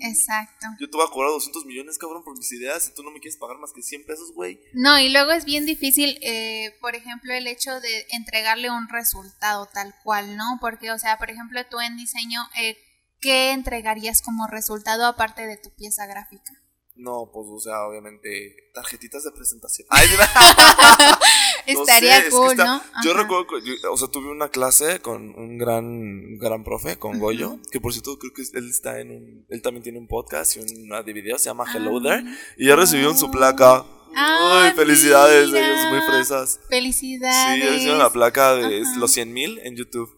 [0.03, 0.67] Exacto.
[0.79, 3.19] Yo te voy a cobrar 200 millones, cabrón, por mis ideas y tú no me
[3.19, 4.61] quieres pagar más que 100 pesos, güey.
[4.73, 9.67] No, y luego es bien difícil, eh, por ejemplo, el hecho de entregarle un resultado
[9.73, 10.59] tal cual, ¿no?
[10.61, 12.77] Porque, o sea, por ejemplo, tú en diseño, eh,
[13.19, 16.53] ¿qué entregarías como resultado aparte de tu pieza gráfica?
[16.93, 19.87] No, pues, o sea, obviamente, tarjetitas de presentación.
[21.71, 22.81] Estaría cool, ¿no?
[23.03, 23.47] Yo recuerdo,
[23.91, 28.17] o sea, tuve una clase con un gran, gran profe, con Goyo, que por cierto
[28.17, 31.41] creo que él está en un, él también tiene un podcast y una de videos,
[31.41, 32.01] se llama Hello ah.
[32.03, 32.23] There,
[32.57, 33.85] y ya recibió su placa.
[34.13, 36.59] Ay, felicidades, ellos muy fresas.
[36.69, 37.63] Felicidades.
[37.63, 40.13] Sí, recibieron la placa de los 100 mil en YouTube.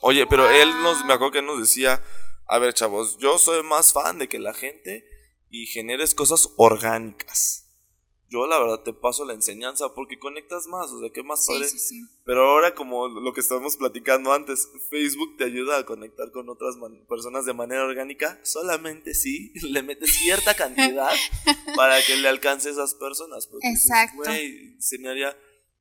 [0.00, 2.02] Oye, pero él nos, me acuerdo que él nos decía,
[2.46, 5.04] a ver, chavos, yo soy más fan de que la gente
[5.50, 7.67] y generes cosas orgánicas.
[8.30, 11.66] Yo la verdad te paso la enseñanza porque conectas más, o sea, ¿qué más padre?
[12.26, 16.76] Pero ahora como lo que estábamos platicando antes, Facebook te ayuda a conectar con otras
[17.08, 21.10] personas de manera orgánica, solamente si le metes cierta cantidad
[21.76, 23.48] para que le alcance a esas personas.
[23.62, 24.30] Exacto.
[24.78, 25.36] se me haría...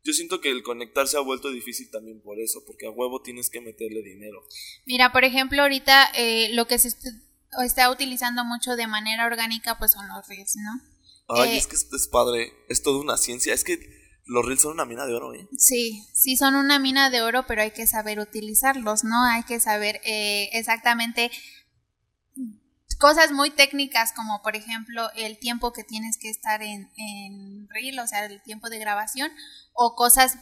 [0.05, 3.21] Yo siento que el conectar se ha vuelto difícil también por eso, porque a huevo
[3.21, 4.41] tienes que meterle dinero.
[4.86, 6.93] Mira, por ejemplo, ahorita eh, lo que se
[7.65, 10.96] está utilizando mucho de manera orgánica, pues son los reels, ¿no?
[11.27, 13.79] Ay, eh, es que esto es padre, es toda una ciencia, es que
[14.25, 15.47] los reels son una mina de oro, ¿eh?
[15.57, 19.23] Sí, sí son una mina de oro, pero hay que saber utilizarlos, ¿no?
[19.23, 21.31] Hay que saber eh, exactamente
[22.99, 27.99] cosas muy técnicas como por ejemplo el tiempo que tienes que estar en, en reel,
[27.99, 29.31] o sea, el tiempo de grabación,
[29.73, 30.37] o cosas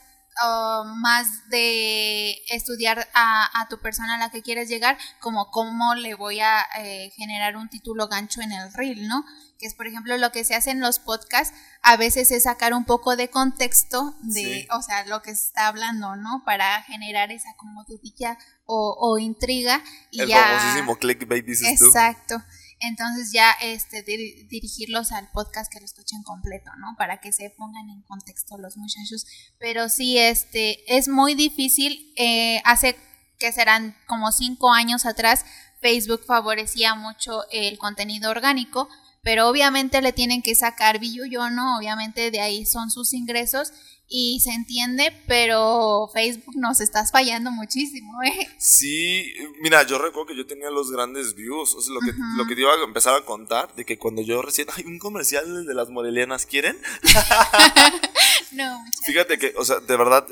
[0.97, 6.41] más de estudiar a, tu persona a la que quieres llegar, como cómo le voy
[6.41, 9.23] a eh, generar un título gancho en el reel, ¿no?
[9.59, 12.73] Que es, por ejemplo, lo que se hace en los podcasts, a veces es sacar
[12.73, 16.43] un poco de contexto de, o sea, lo que se está hablando, ¿no?
[16.45, 19.83] Para generar esa como dudilla o, intriga.
[20.11, 21.85] Y el ya, famosísimo clickbait, dices tú.
[21.85, 22.43] Exacto
[22.79, 26.95] entonces ya este dirigirlos al podcast que lo escuchen completo, ¿no?
[26.97, 29.25] Para que se pongan en contexto los muchachos.
[29.59, 32.13] Pero sí, este, es muy difícil.
[32.15, 32.95] Eh, hace
[33.39, 35.45] que serán como cinco años atrás,
[35.81, 38.89] Facebook favorecía mucho el contenido orgánico,
[39.25, 41.79] pero obviamente le tienen que sacar billuyo, ¿no?
[41.79, 43.73] Obviamente de ahí son sus ingresos
[44.07, 48.47] y se entiende, pero Facebook nos estás fallando muchísimo, ¿eh?
[48.59, 52.45] Sí, mira, yo recuerdo que yo tenía los grandes views, o sea, lo que, lo
[52.45, 55.65] que te iba a empezar a contar, de que cuando yo recién, hay un comercial
[55.65, 56.77] de las morelianas, ¿quieren?
[58.51, 60.27] no, Fíjate que, o sea, de verdad,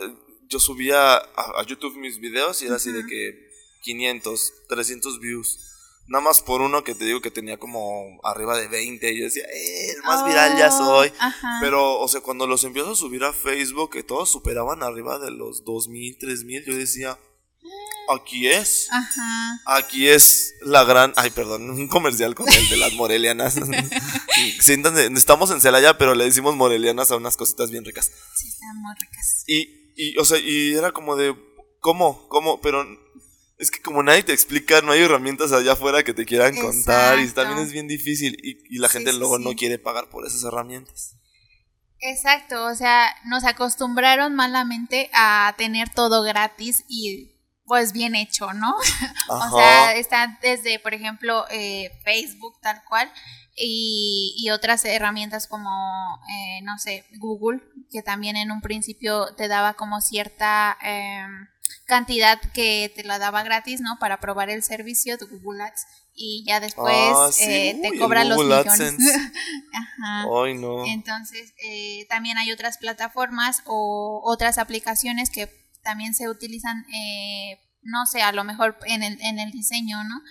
[0.49, 3.49] yo subía a, YouTube mis videos y era así de que
[3.81, 5.72] 500, 300 views.
[6.07, 9.11] Nada más por uno que te digo que tenía como arriba de 20.
[9.11, 11.09] Y yo decía, eh, el más viral ya soy.
[11.09, 15.17] Oh, Pero, o sea, cuando los empiezo a subir a Facebook, que todos superaban arriba
[15.17, 17.17] de los 2000, 3000, yo decía,
[18.09, 18.87] aquí es.
[18.91, 19.61] Ajá.
[19.65, 21.13] Aquí es la gran.
[21.15, 23.57] Ay, perdón, un comercial con el de las morelianas.
[25.17, 28.11] estamos en Celaya, pero le decimos morelianas a unas cositas bien ricas.
[28.35, 29.43] Sí, están muy ricas.
[29.47, 31.35] Y, y, o sea, y era como de,
[31.79, 32.27] ¿cómo?
[32.27, 32.59] ¿Cómo?
[32.61, 32.85] Pero
[33.63, 37.17] es que como nadie te explica, no hay herramientas allá afuera que te quieran contar
[37.19, 41.15] y también es bien difícil y, la gente luego no quiere pagar por esas herramientas.
[41.99, 47.31] Exacto, o sea, nos acostumbraron malamente a tener todo gratis y
[47.65, 48.75] pues bien hecho, ¿no?
[49.29, 53.09] o sea, está desde, por ejemplo, eh, Facebook tal cual
[53.55, 55.69] y, y otras herramientas como,
[56.29, 60.77] eh, no sé, Google, que también en un principio te daba como cierta...
[60.83, 61.25] Eh,
[61.85, 63.97] cantidad que te la daba gratis, ¿no?
[63.99, 68.37] Para probar el servicio de Google Ads y ya después ah, eh, te cobran los
[68.37, 68.95] millones.
[69.73, 70.25] Ajá.
[70.43, 70.85] Ay, no.
[70.85, 75.49] Entonces, eh, también hay otras plataformas o otras aplicaciones que
[75.83, 80.21] también se utilizan, eh, no sé, a lo mejor en el, en el diseño, ¿no?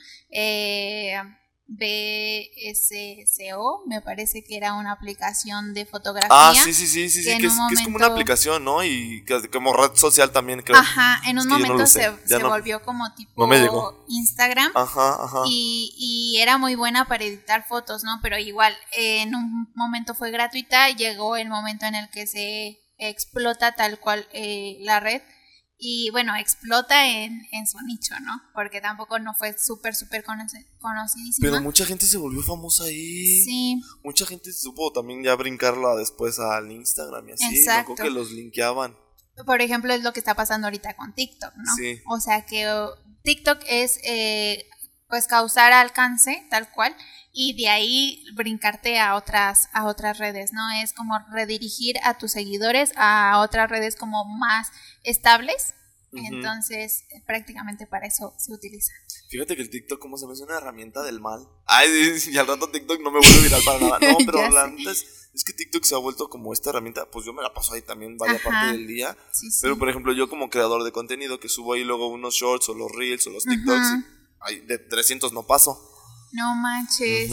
[1.74, 6.28] BSCO, me parece que era una aplicación de fotografía.
[6.30, 7.54] Ah, sí, sí, sí, sí, que, es,
[7.84, 8.84] como una aplicación, ¿no?
[8.84, 10.78] Y como red social también, creo.
[10.78, 12.10] Ajá, en un momento se,
[12.42, 14.72] volvió como tipo Instagram.
[14.74, 15.42] Ajá, ajá.
[15.46, 18.18] Y, y, era muy buena para editar fotos, ¿no?
[18.22, 23.72] Pero igual, en un momento fue gratuita, llegó el momento en el que se explota
[23.72, 25.22] tal cual eh, la red
[25.84, 28.40] y bueno, explota en, en, su nicho, ¿no?
[28.54, 31.40] Porque tampoco no fue súper, súper conocidísima.
[31.40, 33.42] Pero mucha gente se volvió famosa ahí.
[33.42, 33.82] Sí.
[34.04, 37.58] Mucha gente supo también ya brincarla después al Instagram y así.
[37.58, 37.96] Exacto.
[37.96, 38.96] que los linkeaban.
[39.44, 41.74] Por ejemplo, es lo que está pasando ahorita con TikTok, ¿no?
[41.74, 42.00] Sí.
[42.06, 42.64] O sea que
[43.24, 44.68] TikTok es, eh,
[45.08, 46.94] pues, causar alcance, tal cual
[47.32, 50.60] y de ahí brincarte a otras a otras redes, ¿no?
[50.82, 54.70] Es como redirigir a tus seguidores a otras redes como más
[55.02, 55.74] estables
[56.12, 58.92] Entonces, prácticamente para eso se utiliza.
[59.30, 61.48] Fíjate que el TikTok, como se me hace una herramienta del mal.
[61.64, 61.88] Ay,
[62.30, 63.98] y al rato TikTok no me vuelve viral para nada.
[64.02, 67.10] No, pero la es, es, que TikTok se ha vuelto como esta herramienta.
[67.10, 69.16] Pues yo me la paso ahí también vaya parte del día.
[69.62, 72.74] Pero por ejemplo, yo como creador de contenido que subo ahí luego unos shorts o
[72.74, 75.91] los reels o los TikToks, de 300 no paso.
[76.32, 77.30] No manches.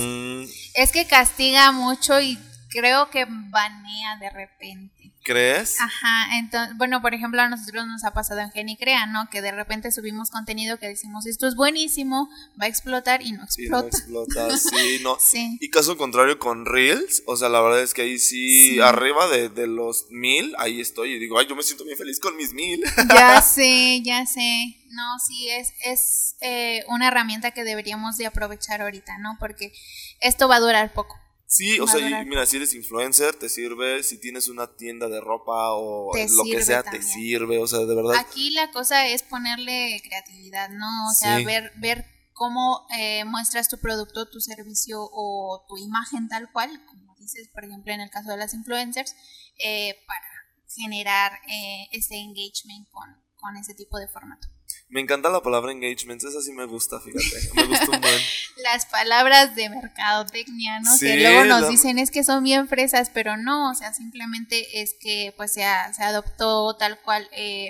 [0.73, 2.37] Es que castiga mucho y
[2.69, 4.98] creo que banea de repente.
[5.29, 5.79] ¿Crees?
[5.79, 9.29] Ajá, entonces, bueno, por ejemplo, a nosotros nos ha pasado en Genicrea, ¿no?
[9.29, 13.43] Que de repente subimos contenido que decimos, esto es buenísimo, va a explotar y no
[13.43, 13.67] explota.
[13.67, 15.17] Y no explota, sí, no.
[15.19, 15.55] sí.
[15.61, 19.49] Y caso contrario con Reels, o sea, la verdad es que ahí sí, arriba de,
[19.49, 22.51] de, los mil, ahí estoy y digo, ay, yo me siento bien feliz con mis
[22.51, 22.83] mil.
[23.13, 24.77] Ya sé, ya sé.
[24.89, 29.37] No, sí, es, es eh, una herramienta que deberíamos de aprovechar ahorita, ¿no?
[29.39, 29.73] Porque
[30.21, 31.19] esto va a durar poco.
[31.51, 34.03] Sí, o sea, mira, si eres influencer, te sirve.
[34.03, 37.57] Si tienes una tienda de ropa o lo que sea, te sirve.
[37.57, 38.17] O sea, de verdad.
[38.17, 41.09] Aquí la cosa es ponerle creatividad, ¿no?
[41.09, 46.51] O sea, ver, ver cómo eh, muestras tu producto, tu servicio o tu imagen tal
[46.51, 49.15] cual, como dices, por ejemplo, en el caso de las influencers,
[49.57, 50.27] eh, para
[50.67, 54.47] generar eh, ese engagement con, con ese tipo de formato.
[54.89, 57.51] Me encanta la palabra engagement, esa sí me gusta, fíjate.
[57.53, 58.21] Me gusta un buen.
[58.63, 60.89] Las palabras de mercadotecnia, ¿no?
[60.99, 64.95] que luego nos dicen es que son bien fresas, pero no, o sea, simplemente es
[64.99, 65.61] que pues se,
[65.95, 67.69] se adoptó tal cual eh,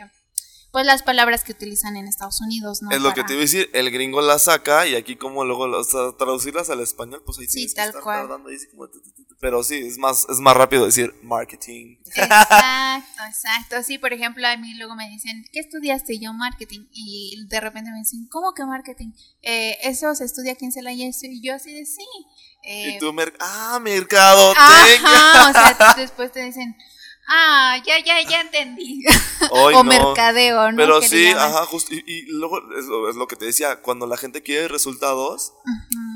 [0.72, 2.92] pues las palabras que utilizan en Estados Unidos, ¿no?
[2.92, 5.68] Es lo que te iba a decir, el gringo las saca y aquí como luego
[6.18, 8.28] traducirlas al español, pues ahí sí, tal cual.
[9.40, 11.98] pero sí, es más, es más rápido decir marketing.
[12.06, 13.84] Exacto, exacto.
[13.84, 16.20] Sí, por ejemplo, a mí luego me dicen, ¿qué estudiaste?
[16.20, 16.88] yo marketing.
[16.92, 19.12] Y de repente me dicen, ¿cómo que marketing?
[19.42, 22.06] Eh, eso se estudia aquí en Celaya y yo así de sí.
[22.64, 24.54] Eh, y tú, ah, mercado.
[24.56, 26.76] Ajá, o sea, después te dicen,
[27.32, 29.04] Ah, ya, ya, ya entendí.
[29.52, 30.78] o mercadeo, ¿no?
[30.78, 31.94] Pero sí, ajá, justo.
[31.94, 35.54] Y, luego es lo, que te decía, cuando la gente quiere resultados,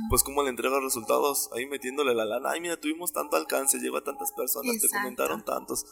[0.09, 2.49] pues cómo le entrega resultados, ahí metiéndole la lana.
[2.51, 5.85] Ay, mira, tuvimos tanto alcance, llegó a tantas personas, te comentaron tantos.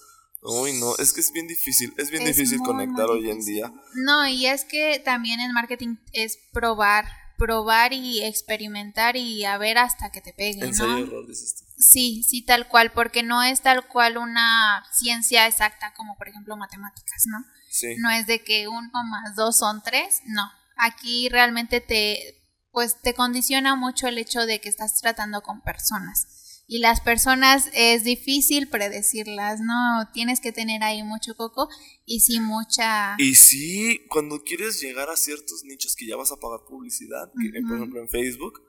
[0.44, 3.72] Uy, no, es que es bien difícil, es bien difícil conectar hoy en día.
[3.94, 7.06] No, y es que también en marketing es probar,
[7.42, 10.64] probar y experimentar y a ver hasta que te pegue.
[10.64, 10.98] Ensayo ¿no?
[11.00, 11.66] error, dices tú.
[11.76, 16.56] Sí, sí, tal cual, porque no es tal cual una ciencia exacta como por ejemplo
[16.56, 17.44] matemáticas, ¿no?
[17.72, 17.96] Sí.
[17.98, 20.52] No es de que uno más dos son tres, no.
[20.76, 26.41] Aquí realmente te, pues te condiciona mucho el hecho de que estás tratando con personas
[26.72, 30.08] y las personas es difícil predecirlas, ¿no?
[30.14, 31.68] Tienes que tener ahí mucho coco
[32.06, 33.16] y sí mucha...
[33.18, 37.30] Y sí, cuando quieres llegar a ciertos nichos que ya vas a pagar publicidad,
[37.68, 38.62] por ejemplo en Facebook,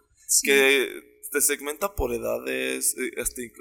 [0.43, 3.53] que te segmenta por edades, eh, este,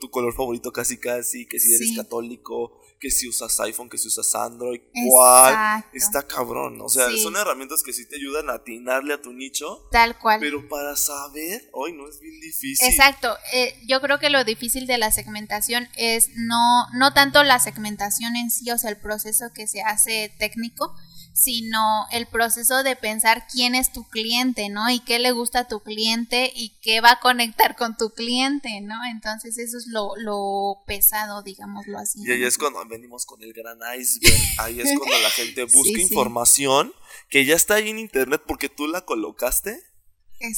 [0.00, 4.08] tu color favorito casi casi, que si eres católico, que si usas iPhone, que si
[4.08, 5.84] usas Android, cuál.
[5.92, 6.80] Está cabrón.
[6.80, 9.88] O sea, son herramientas que sí te ayudan a atinarle a tu nicho.
[9.92, 10.40] Tal cual.
[10.40, 12.88] Pero para saber, hoy no es bien difícil.
[12.88, 13.34] Exacto.
[13.52, 18.34] Eh, yo creo que lo difícil de la segmentación es no, no tanto la segmentación
[18.34, 20.92] en sí, o sea, el proceso que se hace técnico,
[21.32, 24.90] sino el proceso de pensar quién es tu cliente, ¿no?
[24.90, 28.80] Y qué le gusta a tu cliente y qué va a conectar con tu cliente,
[28.80, 28.94] ¿no?
[29.10, 32.20] Entonces eso es lo, lo pesado, digámoslo así.
[32.24, 36.00] Y ahí es cuando venimos con el gran iceberg, ahí es cuando la gente busca
[36.00, 36.92] información
[37.28, 39.82] que ya está ahí en internet porque tú la colocaste.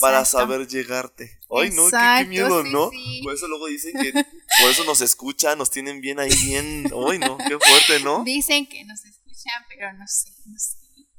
[0.01, 1.39] Para saber llegarte.
[1.51, 2.91] Ay, no, qué, miedo, ¿no?
[3.23, 6.85] Por eso luego dicen que por eso nos escuchan, nos tienen bien ahí, bien.
[7.09, 8.25] Ay, no, qué fuerte, ¿no?
[8.25, 9.23] Dicen que nos escuchan
[9.69, 10.77] pero no sé, no sé.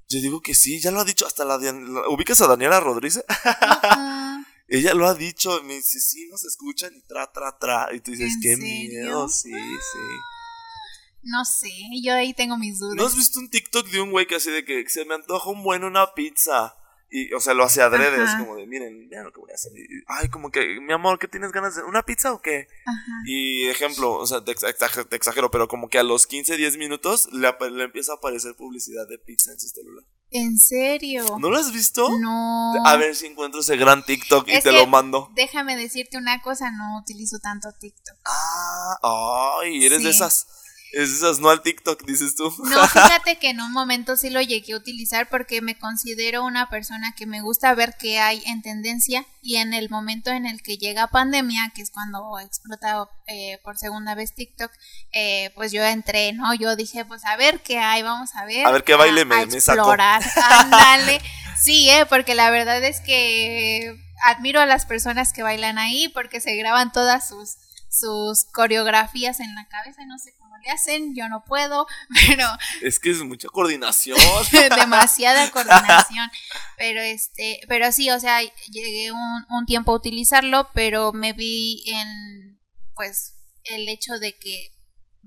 [0.10, 1.58] Yo digo que sí, ya lo ha dicho hasta la...
[2.10, 3.23] ¿Ubicas a Daniela Rodríguez?
[4.67, 7.89] Ella lo ha dicho, me dice, sí, nos escuchan y tra, tra, tra.
[7.93, 9.99] Y tú dices, qué miedo, sí, sí.
[11.23, 11.69] No sé,
[12.02, 12.95] yo ahí tengo mis dudas.
[12.95, 15.49] ¿No has visto un TikTok de un güey que así de que se me antoja
[15.49, 16.76] un buen una pizza?
[17.15, 19.54] Y, o sea, lo hace adrede, es como de, miren, miren lo que voy a
[19.54, 19.71] hacer.
[20.08, 21.84] ay, como que, mi amor, ¿qué tienes ganas de?
[21.84, 22.67] ¿Una pizza o qué?
[23.28, 27.54] Y ejemplo, o sea, te, exagero, pero como que a los 15, 10 minutos le,
[27.69, 30.04] le, empieza a aparecer publicidad de pizza en su celular.
[30.32, 31.38] ¿En serio?
[31.39, 32.10] ¿No lo has visto?
[32.17, 32.73] No.
[32.84, 35.30] A ver si encuentro ese gran TikTok y te lo mando.
[35.36, 38.15] Déjame decirte una cosa, no utilizo tanto TikTok.
[38.26, 40.62] Ah, ay, eres de esas es
[40.94, 42.54] esas, no al TikTok, dices tú.
[42.64, 46.70] No, fíjate que en un momento sí lo llegué a utilizar porque me considero una
[46.70, 50.62] persona que me gusta ver qué hay en tendencia y en el momento en el
[50.62, 54.72] que llega pandemia, que es cuando explota eh, por segunda vez TikTok,
[55.14, 56.54] eh, pues yo entré, ¿no?
[56.54, 58.66] Yo dije, pues a ver qué hay, vamos a ver.
[58.66, 61.22] A ver qué baile me, me explorar, ándale.
[61.60, 66.40] Sí, eh, porque la verdad es que admiro a las personas que bailan ahí porque
[66.40, 67.58] se graban todas sus
[67.94, 71.86] sus coreografías en la cabeza, no sé cómo le hacen, yo no puedo,
[72.28, 72.48] pero...
[72.82, 74.18] Es que es mucha coordinación.
[74.78, 76.28] demasiada coordinación,
[76.78, 78.40] pero este, pero sí, o sea,
[78.72, 82.60] llegué un, un tiempo a utilizarlo, pero me vi en,
[82.96, 84.74] pues, el hecho de que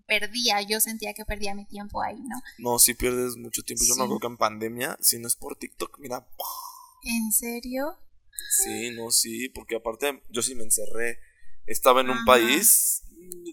[0.06, 2.42] perdía, yo sentía que perdía mi tiempo ahí, ¿no?
[2.58, 3.84] No, si pierdes mucho tiempo.
[3.86, 6.26] Yo me acuerdo que en pandemia, si no es por TikTok, mira.
[7.02, 7.98] ¿En serio?
[8.64, 11.18] Sí, no, sí, porque aparte yo sí me encerré.
[11.66, 13.02] Estaba en un país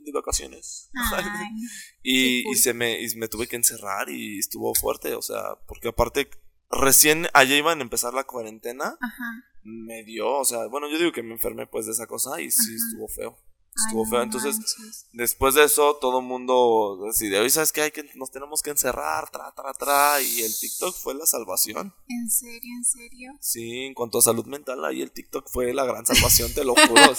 [0.05, 0.89] de vacaciones.
[2.03, 5.89] y, y, se me, y me tuve que encerrar y estuvo fuerte, o sea, porque
[5.89, 6.29] aparte
[6.69, 8.97] recién allá iban a empezar la cuarentena.
[8.99, 9.43] Ajá.
[9.63, 12.51] Me dio, o sea, bueno, yo digo que me enfermé pues de esa cosa y
[12.51, 13.37] sí estuvo feo
[13.75, 14.21] estuvo feo.
[14.21, 18.61] Entonces, después de eso, todo el mundo decidió, hoy sabes que hay que nos tenemos
[18.61, 21.93] que encerrar, tra, tra, tra, y el TikTok fue la salvación.
[22.07, 23.33] ¿En serio, en serio?
[23.39, 26.75] Sí, en cuanto a salud mental, ahí el TikTok fue la gran salvación, te lo
[26.87, 27.13] juro.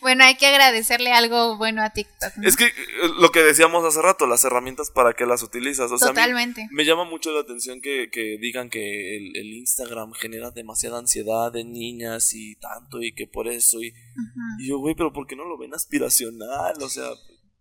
[0.00, 2.32] Bueno, hay que agradecerle algo bueno a TikTok.
[2.42, 2.72] Es que eh,
[3.18, 5.90] lo que decíamos hace rato, las herramientas para que las utilizas.
[5.90, 6.68] O Totalmente.
[6.70, 11.54] me llama mucho la atención que, que digan que el, el, Instagram genera demasiada ansiedad
[11.56, 13.94] en niñas y tanto, y que por eso, y,
[14.58, 17.08] y yo, güey, pero ¿por qué no lo ven aspiracional, o sea...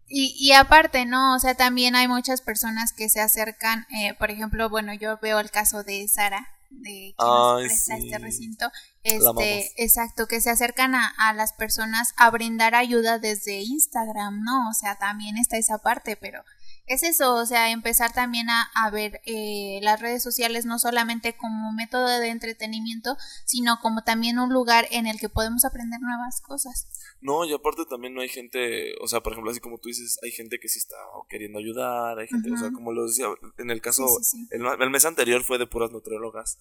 [0.07, 1.35] Y, y aparte, ¿no?
[1.35, 5.39] O sea, también hay muchas personas que se acercan, eh, por ejemplo, bueno, yo veo
[5.39, 8.71] el caso de Sara, de que nos presta este recinto,
[9.03, 14.69] este, exacto, que se acercan a, a, las personas a brindar ayuda desde Instagram, ¿no?
[14.69, 16.43] O sea, también está esa parte, pero
[16.87, 21.35] es eso, o sea, empezar también a, a ver eh, las redes sociales no solamente
[21.35, 26.41] como método de entretenimiento, sino como también un lugar en el que podemos aprender nuevas
[26.41, 26.87] cosas.
[27.21, 30.19] No, y aparte también no hay gente, o sea, por ejemplo, así como tú dices,
[30.23, 30.95] hay gente que sí está
[31.29, 33.25] queriendo ayudar, hay gente, o sea, como lo decía,
[33.57, 34.05] en el caso,
[34.51, 36.59] El, mes anterior fue de puras nutriólogas,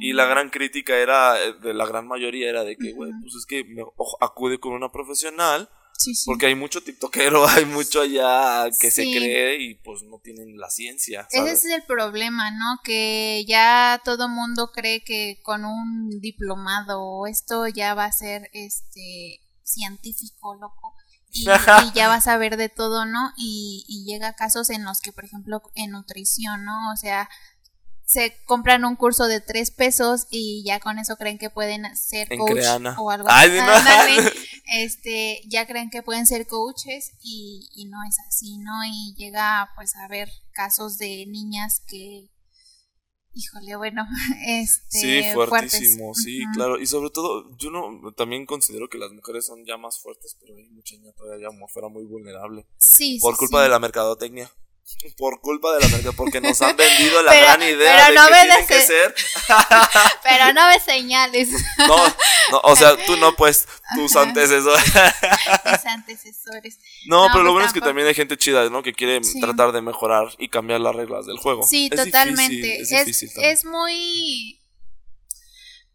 [0.00, 3.34] y la gran crítica era, eh, de la gran mayoría era de que, güey, pues
[3.34, 3.64] es que
[4.20, 5.68] acude con una profesional,
[6.26, 10.70] porque hay mucho tiktokero, hay mucho allá que se cree y pues no tienen la
[10.70, 11.26] ciencia.
[11.30, 12.80] Ese es el problema, ¿no?
[12.82, 19.40] Que ya todo mundo cree que con un diplomado esto ya va a ser este
[19.64, 20.94] científico, loco.
[21.36, 21.42] Y,
[21.94, 23.32] ya vas a ver de todo, ¿no?
[23.36, 26.92] Y, y llega casos en los que, por ejemplo, en nutrición, ¿no?
[26.92, 27.28] O sea,
[28.06, 32.28] se compran un curso de tres pesos y ya con eso creen que pueden ser
[32.28, 32.64] coach
[32.98, 33.50] o algo así.
[34.74, 38.84] este, ya creen que pueden ser coaches y, y, no es así, ¿no?
[38.84, 42.30] Y llega pues a ver casos de niñas que
[43.34, 44.06] híjole, bueno,
[44.46, 49.46] este Sí, fuertísimo, sí, claro, y sobre todo yo no también considero que las mujeres
[49.46, 52.66] son ya más fuertes, pero hay mucha niña todavía ya fuera muy vulnerable.
[52.78, 54.50] Sí, por culpa de la mercadotecnia
[55.16, 58.32] por culpa de la merca, porque nos han vendido la gran idea de no que
[58.32, 59.14] tienen que ser.
[60.22, 61.48] pero no ves señales.
[61.76, 61.96] No,
[62.50, 64.84] no, o sea, tú no, pues, tus antecesores.
[64.84, 66.78] Mis antecesores.
[67.06, 68.82] No, pero lo pues bueno es que también hay gente chida, ¿no?
[68.82, 71.66] Que quiere tratar de mejorar y cambiar las reglas del juego.
[71.66, 72.80] Sí, totalmente.
[72.80, 74.60] es, es, muy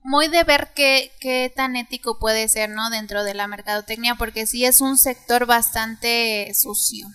[0.01, 2.89] muy de ver qué, qué tan ético puede ser, ¿no?
[2.89, 7.07] Dentro de la mercadotecnia, porque sí es un sector bastante sucio.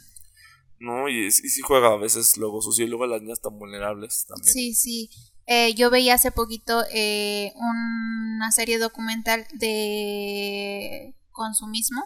[0.78, 1.08] ¿No?
[1.08, 4.52] Y, y sí juega a veces luego sucio y luego las niñas tan vulnerables también.
[4.52, 5.10] Sí, sí.
[5.46, 12.04] Eh, yo veía hace poquito eh, una serie documental de consumismo.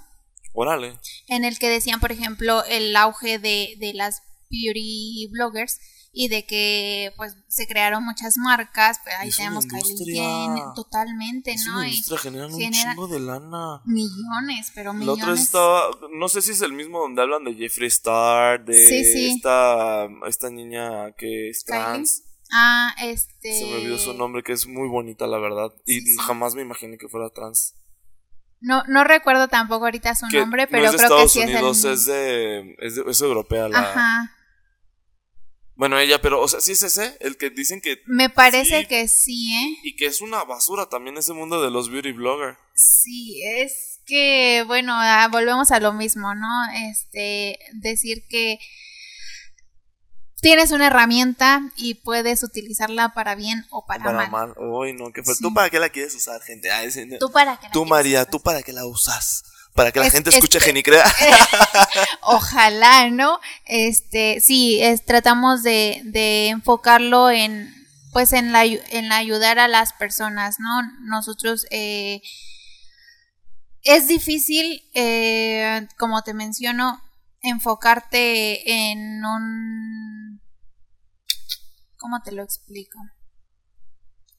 [0.54, 0.98] Órale.
[1.28, 5.78] En el que decían, por ejemplo, el auge de, de las beauty bloggers
[6.12, 11.85] y de que pues se crearon muchas marcas, pues ahí tenemos Kylie Jenner, totalmente, ¿no?
[11.85, 13.83] y generan un chingo de lana.
[13.85, 15.18] Millones, pero millones.
[15.18, 19.29] La otra estaba, no sé si es el mismo donde hablan de Jeffree Star, de
[19.29, 22.25] esta esta niña que es trans.
[22.51, 23.59] Ah, este.
[23.59, 25.71] Se me olvidó su nombre, que es muy bonita, la verdad.
[25.85, 27.75] Y jamás me imaginé que fuera trans.
[28.61, 31.92] No, no recuerdo tampoco ahorita su nombre, pero creo que sí es el...
[31.92, 33.79] es de, es de, es europea la.
[33.79, 34.38] Ajá.
[35.78, 38.02] Bueno, ella, pero, o sea, sí es ese, el que dicen que...
[38.04, 39.78] Me parece que sí, ¿eh?
[39.84, 42.58] Y que es una basura también ese mundo de los beauty bloggers.
[42.74, 46.48] Sí, es que, bueno, ah, volvemos a lo mismo, ¿no?
[46.90, 48.58] Este, decir que
[50.40, 54.30] tienes una herramienta y puedes utilizarla para bien o para, para mal.
[54.30, 54.54] mal.
[54.58, 55.36] Uy, no, ¿qué fue?
[55.36, 56.70] ¿Tú para qué la quieres usar, gente?
[57.20, 59.44] ¿Tú para qué la Tú, María, ¿tú para qué la usas?
[59.75, 61.04] Para que la gente escuche este, Genicrea.
[62.23, 63.38] ojalá, ¿no?
[63.64, 67.73] Este, sí, es, tratamos de, de enfocarlo en,
[68.12, 70.69] pues, en la, en ayudar a las personas, ¿no?
[71.02, 72.23] Nosotros, eh,
[73.83, 77.00] es difícil, eh, como te menciono,
[77.40, 80.40] enfocarte en un,
[81.98, 82.98] ¿cómo te lo explico?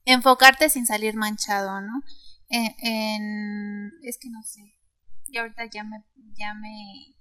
[0.04, 2.02] Enfocarte sin salir manchado, ¿no?
[2.52, 4.79] en es que no sé
[5.32, 6.04] Y ahorita ya me,
[6.38, 7.16] ya me...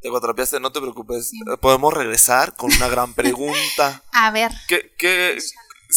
[0.00, 1.32] Te cuatrapeaste, no te preocupes.
[1.32, 4.04] Eh, Podemos regresar con una gran pregunta.
[4.12, 4.52] A ver.
[4.68, 5.38] ¿Qué, qué,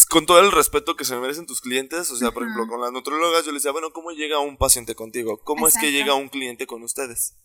[0.10, 2.92] con todo el respeto que se merecen tus clientes, o sea, por ejemplo, con las
[2.92, 5.42] nutrólogas yo les decía, bueno, ¿cómo llega un paciente contigo?
[5.44, 7.36] ¿Cómo es que llega un cliente con ustedes?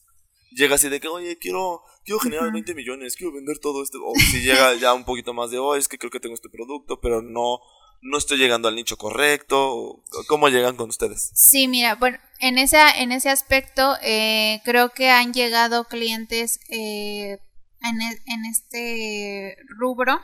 [0.52, 3.98] Llega así de que, oye, quiero, quiero generar 20 millones, quiero vender todo esto.
[4.02, 6.48] O si llega ya un poquito más de, oh, es que creo que tengo este
[6.48, 7.59] producto, pero no,
[8.03, 10.03] no estoy llegando al nicho correcto.
[10.28, 11.30] ¿Cómo llegan con ustedes?
[11.34, 17.38] Sí, mira, bueno, en, esa, en ese aspecto eh, creo que han llegado clientes eh,
[17.82, 20.20] en, e, en este rubro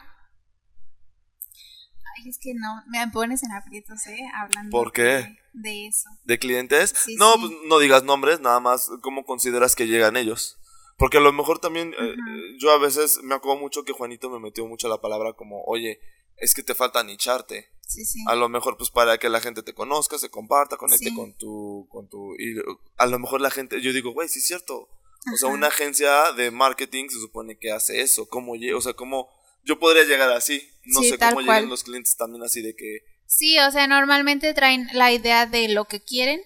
[2.19, 4.21] Ay, es que no, me pones en aprietos, ¿eh?
[4.35, 5.39] Hablando ¿Por qué?
[5.53, 6.11] De, eso.
[6.25, 6.95] ¿De clientes?
[7.17, 10.59] no, pues no digas nombres, nada más cómo consideras que llegan ellos.
[10.99, 12.15] Porque a lo mejor también, eh,
[12.59, 16.01] yo a veces me acuerdo mucho que Juanito me metió mucho la palabra como, oye,
[16.37, 17.69] es que te falta nicharte.
[17.87, 18.19] Sí, sí.
[18.27, 21.87] A lo mejor, pues para que la gente te conozca, se comparta, conecte con tu,
[21.91, 22.55] con tu, y
[22.97, 24.89] a lo mejor la gente, yo digo, güey, sí es cierto.
[25.33, 28.29] O sea, una agencia de marketing se supone que hace eso.
[28.29, 29.31] ¿Cómo, o sea, cómo
[29.65, 30.69] yo podría llegar así.
[30.85, 33.05] No sé cómo llegan los clientes también así de que...
[33.27, 36.43] Sí, o sea, normalmente traen la idea de lo que quieren,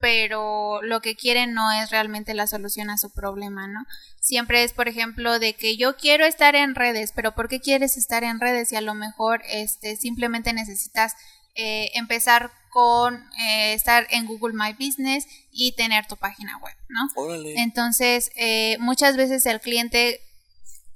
[0.00, 3.80] pero lo que quieren no es realmente la solución a su problema, ¿no?
[4.20, 7.96] Siempre es, por ejemplo, de que yo quiero estar en redes, pero ¿por qué quieres
[7.96, 8.72] estar en redes?
[8.72, 11.14] Y a lo mejor este, simplemente necesitas
[11.54, 17.08] eh, empezar con eh, estar en Google My Business y tener tu página web, ¿no?
[17.56, 20.20] Entonces, eh, muchas veces el cliente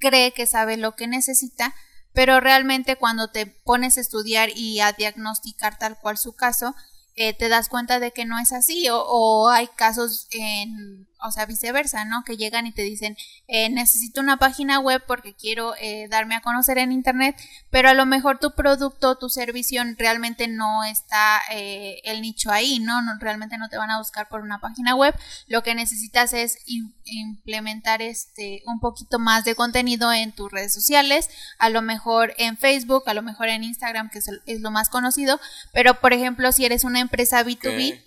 [0.01, 1.74] cree que sabe lo que necesita,
[2.12, 6.74] pero realmente cuando te pones a estudiar y a diagnosticar tal cual su caso,
[7.21, 11.47] eh, te das cuenta de que no es así o, hay casos en, o sea,
[11.47, 12.23] viceversa, ¿no?
[12.25, 13.16] Que llegan y te dicen,
[13.49, 17.35] eh, necesito una página web porque quiero eh, darme a conocer en Internet,
[17.71, 23.03] pero a lo mejor tu producto, tu servicio realmente no está el nicho ahí, ¿no?
[23.03, 23.19] ¿no?
[23.19, 25.14] Realmente no te van a buscar por una página web.
[25.49, 26.59] Lo que necesitas es
[27.05, 32.57] implementar este un poquito más de contenido en tus redes sociales, a lo mejor en
[32.57, 35.41] Facebook, a lo mejor en Instagram, que es, lo más conocido,
[35.73, 38.01] pero por ejemplo, si eres una empresa B2B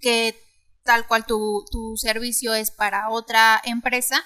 [0.00, 0.38] que
[0.84, 4.22] tal cual tu, tu, servicio es para otra empresa,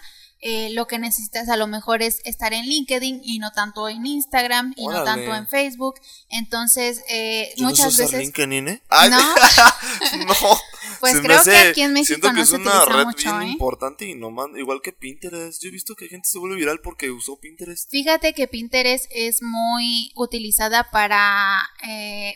[0.47, 4.05] eh, lo que necesitas a lo mejor es estar en LinkedIn y no tanto en
[4.05, 5.95] Instagram y no tanto en Facebook.
[6.29, 8.21] Entonces, eh, muchas veces...
[8.21, 8.83] LinkedIn, ¿eh?
[9.11, 9.35] no.
[10.27, 10.35] no.
[11.01, 14.15] Pues creo que aquí en México no es se una red mucho, bien importante y
[14.15, 15.63] no igual que Pinterest.
[15.63, 17.91] Yo he visto que gente se vuelve viral porque usó Pinterest.
[17.91, 21.59] Fíjate que Pinterest es muy utilizada para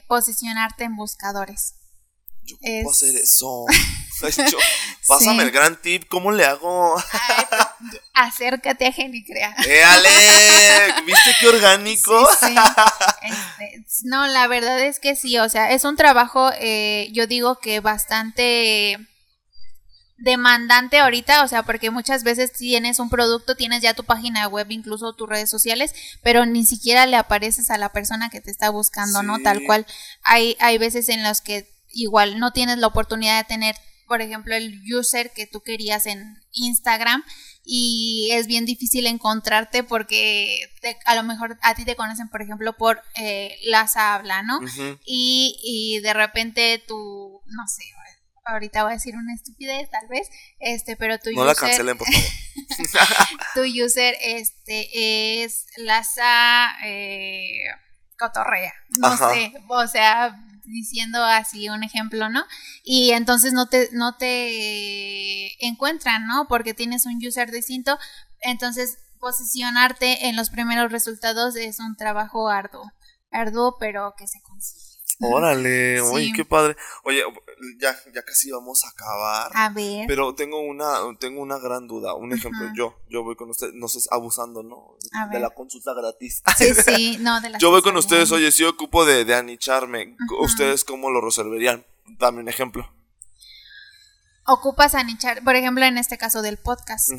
[0.07, 1.75] posicionarte en buscadores.
[2.45, 3.67] Yo puedo hacer eso.
[5.07, 6.97] pásame el gran tip, ¿cómo le hago?
[8.15, 9.55] Acércate a Genicrea.
[9.67, 11.03] ¡Éale!
[11.07, 12.29] ¿Viste qué orgánico?
[12.31, 17.59] Este, no, la verdad es que sí, o sea, es un trabajo, eh, yo digo
[17.59, 18.99] que bastante
[20.17, 24.67] demandante ahorita, o sea, porque muchas veces tienes un producto, tienes ya tu página web,
[24.71, 28.71] incluso tus redes sociales, pero ni siquiera le apareces a la persona que te está
[28.71, 29.39] buscando, ¿no?
[29.41, 29.87] Tal cual.
[30.23, 33.77] Hay, hay veces en los que igual no tienes la oportunidad de tener
[34.09, 37.23] por ejemplo, el user que tú querías en Instagram
[37.71, 40.71] y es bien difícil encontrarte porque
[41.05, 44.59] a lo mejor a ti te conocen, por ejemplo, por eh, las habla, ¿no?
[45.05, 47.85] y, y de repente tú, no sé,
[48.47, 52.07] ahorita voy a decir una estupidez tal vez, este, pero tu no la cancelen, por
[52.07, 52.31] favor.
[53.55, 57.65] tu user este, es Laza eh,
[58.19, 62.45] Cotorrea, no sé, o sea, diciendo así un ejemplo, ¿no?
[62.85, 66.47] Y entonces no te, no te encuentran, ¿no?
[66.49, 67.99] Porque tienes un user distinto.
[68.41, 72.93] Entonces, posicionarte en los primeros resultados es un trabajo arduo.
[73.31, 74.41] Arduo, pero que se
[75.21, 76.77] Órale, oye, qué padre.
[77.03, 77.23] Oye,
[77.81, 79.51] ya, ya casi vamos a acabar.
[79.55, 80.07] A ver.
[80.07, 82.15] Pero tengo una, tengo una gran duda.
[82.15, 84.97] Un ejemplo, yo, yo voy con ustedes, no sé, abusando, ¿no?
[85.33, 86.43] de la consulta gratis.
[86.57, 90.17] Sí, sí, no, de la Yo voy con ustedes, oye, si ocupo de, de anicharme,
[90.41, 91.85] ¿ustedes cómo lo resolverían?
[92.19, 92.89] Dame un ejemplo.
[94.47, 97.11] Ocupas anichar, por ejemplo, en este caso del podcast.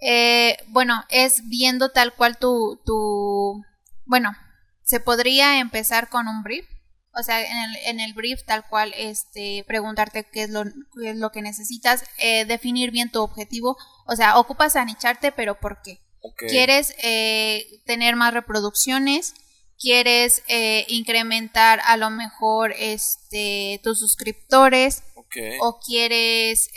[0.00, 3.62] Eh, bueno, es viendo tal cual tu, tu,
[4.06, 4.32] bueno,
[4.90, 6.66] se podría empezar con un brief,
[7.14, 11.10] o sea, en el, en el brief tal cual, este, preguntarte qué es lo, qué
[11.10, 13.76] es lo que necesitas, eh, definir bien tu objetivo,
[14.06, 16.00] o sea, ocupas anicharte, pero ¿por qué?
[16.48, 19.34] ¿Quieres eh, tener más reproducciones?
[19.78, 25.04] ¿Quieres eh, incrementar a lo mejor este, tus suscriptores?
[25.60, 26.68] ¿O quieres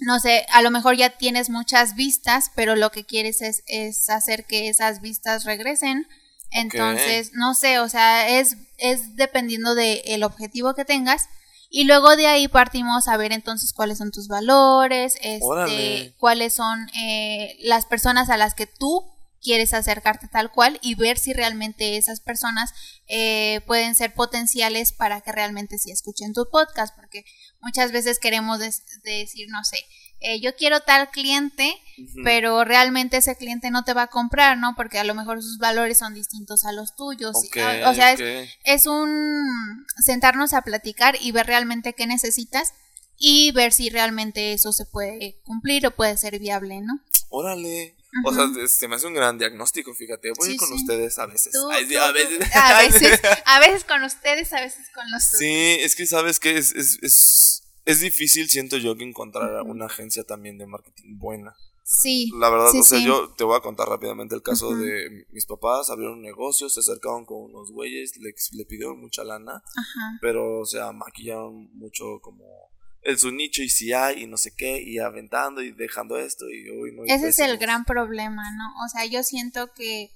[0.00, 4.08] no sé, a lo mejor ya tienes muchas vistas, pero lo que quieres es, es
[4.10, 6.06] hacer que esas vistas regresen.
[6.50, 11.28] Entonces, no sé, o sea, es, es dependiendo del el objetivo que tengas.
[11.68, 16.88] Y luego de ahí partimos a ver entonces cuáles son tus valores, este, cuáles son
[17.02, 19.04] eh, las personas a las que tú
[19.46, 22.72] quieres acercarte tal cual y ver si realmente esas personas
[23.06, 27.24] eh, pueden ser potenciales para que realmente sí escuchen tu podcast, porque
[27.60, 29.78] muchas veces queremos decir, no sé,
[30.18, 31.76] eh, yo quiero tal cliente,
[32.24, 34.74] pero realmente ese cliente no te va a comprar, ¿no?
[34.74, 37.36] Porque a lo mejor sus valores son distintos a los tuyos.
[37.36, 42.72] o sea, es, es, un sentarnos a platicar y ver realmente qué necesitas
[43.16, 46.98] y ver si realmente eso se puede cumplir o puede ser viable, ¿no?
[47.28, 47.95] Órale.
[48.24, 50.30] O sea, se me hace un gran diagnóstico, fíjate.
[50.36, 51.54] Voy ir con ustedes a veces.
[51.56, 52.48] a, veces.
[52.54, 53.20] a veces.
[53.46, 56.98] A veces con ustedes, a veces con los Sí, es que sabes que es, es,
[57.02, 61.54] es, es difícil, siento yo, que encontrar una agencia también de marketing buena.
[61.84, 62.30] Sí.
[62.38, 65.88] La verdad, o sea, yo te voy a contar rápidamente el caso de mis papás,
[65.88, 70.18] abrieron un negocio, se acercaron con unos güeyes, le, le pidieron mucha lana, Ajá.
[70.20, 72.44] pero, o sea, maquillaron mucho como
[73.06, 76.50] el su nicho y si hay y no sé qué, y aventando y dejando esto
[76.50, 77.02] y hoy no.
[77.06, 78.84] Ese es el gran problema, ¿no?
[78.84, 80.10] O sea, yo siento que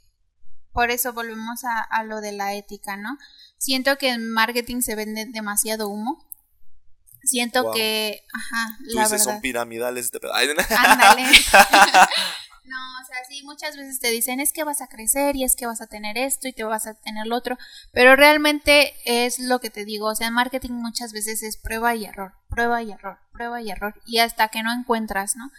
[0.73, 3.19] por eso volvemos a, a lo de la ética, ¿no?
[3.59, 6.31] Siento que en marketing se vende demasiado humo
[7.23, 9.19] Siento que, ajá, la verdad.
[9.25, 10.11] son piramidales
[10.71, 11.25] Ándale.
[12.71, 15.57] no, o sea, sí, muchas veces te dicen es que vas a crecer y es
[15.57, 17.59] que vas a tener esto y te vas a tener lo otro,
[17.93, 21.95] pero realmente es lo que te digo, o sea, en marketing muchas veces es prueba
[21.97, 25.51] y error, prueba y error, prueba y error y hasta que no encuentras, ¿no?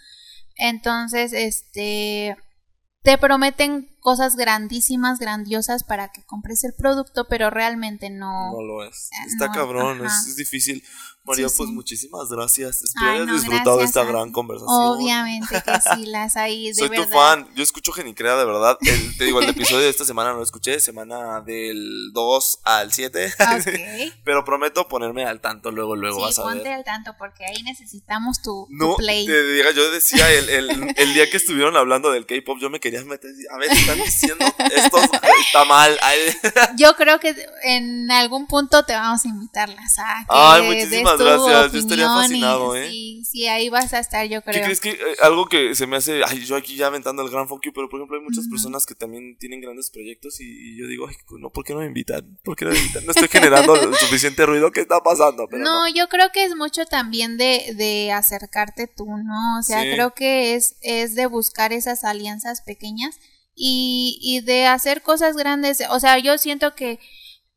[0.56, 2.38] Entonces, este,
[3.04, 8.52] te prometen cosas grandísimas, grandiosas para que compres el producto, pero realmente no.
[8.52, 9.10] No lo es.
[9.28, 10.84] Está cabrón, es, difícil.
[11.24, 12.82] María, pues muchísimas gracias.
[12.82, 14.76] Espero hayas disfrutado de esta gran conversación.
[14.76, 16.70] Obviamente que sí, las hay.
[16.70, 17.48] De Soy tu fan.
[17.56, 18.78] Yo escucho Genicrea, de verdad.
[19.18, 23.34] te digo, el episodio de esta semana no lo escuché, semana del 2 al 7.
[24.24, 26.56] Pero prometo ponerme al tanto luego, luego vas a ver.
[26.56, 29.28] ponte al tanto porque ahí necesitamos tu, no, play.
[29.28, 32.80] Te diga, yo decía el, el, el, día que estuvieron hablando del K-pop, yo me
[32.80, 33.30] quería meter.
[33.54, 35.98] A ver, están diciendo esto está mal.
[36.78, 41.72] yo creo que en algún punto te vamos a invitar, a Ay, muchísimas gracias.
[41.72, 42.90] Yo estaría fascinado, ¿eh?
[42.90, 44.56] Sí, sí, ahí vas a estar, yo creo.
[44.56, 46.22] ¿Qué crees que eh, algo que se me hace.
[46.26, 48.96] Ay, yo aquí ya aventando el gran fuck pero por ejemplo, hay muchas personas que
[48.96, 52.40] también tienen grandes proyectos y, yo digo, ay, no, ¿por qué no me invitan?
[52.44, 53.06] ¿Por qué no me invitan?
[53.06, 54.72] No estoy generando suficiente ruido.
[54.72, 55.48] ¿Qué está pasando?
[55.48, 59.60] Pero no, yo creo que es mucho también de, de acercarte tú, ¿no?
[59.60, 63.20] O sea, creo que es, es de buscar esas alianzas pequeñas
[63.56, 65.84] y, y de hacer cosas grandes.
[65.90, 67.00] O sea, yo siento que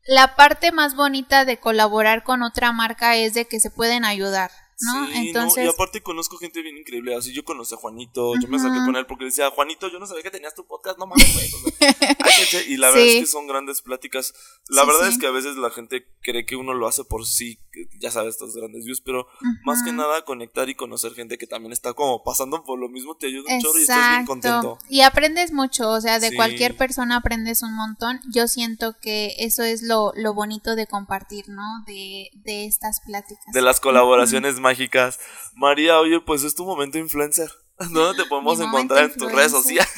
[0.07, 4.51] la parte más bonita de colaborar con otra marca es de que se pueden ayudar.
[4.81, 5.09] ¿No?
[5.11, 5.65] Entonces...
[5.65, 8.95] y aparte conozco gente bien increíble, así yo conocí a Juanito, yo me saqué con
[8.95, 11.49] él porque decía, Juanito, yo no sabía que tenías tu podcast, no mames, güey.
[12.67, 14.33] y la verdad es que son grandes pláticas.
[14.69, 17.59] La verdad es que a veces la gente cree que uno lo hace por sí,
[17.99, 19.27] ya sabes, estos grandes views, pero
[19.63, 23.15] más que nada conectar y conocer gente que también está como pasando por lo mismo
[23.15, 24.79] te ayuda un chorro y estás bien contento.
[24.89, 28.19] Y aprendes mucho, o sea, de cualquier persona aprendes un montón.
[28.31, 31.83] Yo siento que eso es lo, lo bonito de compartir, ¿no?
[31.85, 33.45] De, de estas pláticas.
[33.53, 35.19] De las colaboraciones mágicas.
[35.53, 37.49] María, oye, pues es tu momento influencer.
[37.91, 39.89] ¿Dónde te podemos encontrar en tus redes sociales?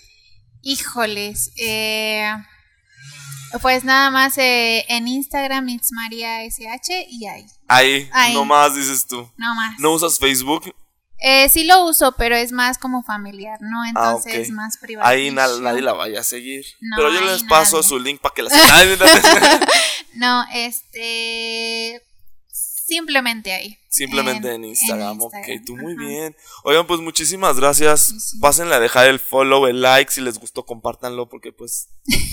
[0.62, 2.30] Híjoles, eh,
[3.62, 7.46] pues nada más eh, en Instagram it's María SH y ahí.
[7.68, 8.34] Ahí, ahí.
[8.34, 9.30] no más dices tú.
[9.36, 9.78] No más.
[9.78, 10.74] ¿No usas Facebook?
[11.20, 13.82] Eh, sí lo uso, pero es más como familiar, ¿no?
[13.82, 15.08] Ah, Entonces es más privado.
[15.08, 16.64] Ahí nadie la vaya a seguir.
[16.96, 19.60] pero yo les paso su link para que la sigan.
[20.14, 22.02] no, este
[22.88, 23.78] Simplemente ahí.
[23.90, 25.20] Simplemente en, Instagram.
[25.20, 25.34] ok,
[25.66, 26.34] tú muy bien.
[26.64, 28.34] Oigan, pues muchísimas gracias.
[28.40, 30.10] Pásenle a dejar el follow, el like.
[30.10, 31.28] Si les gustó, compártanlo.
[31.28, 31.88] Porque pues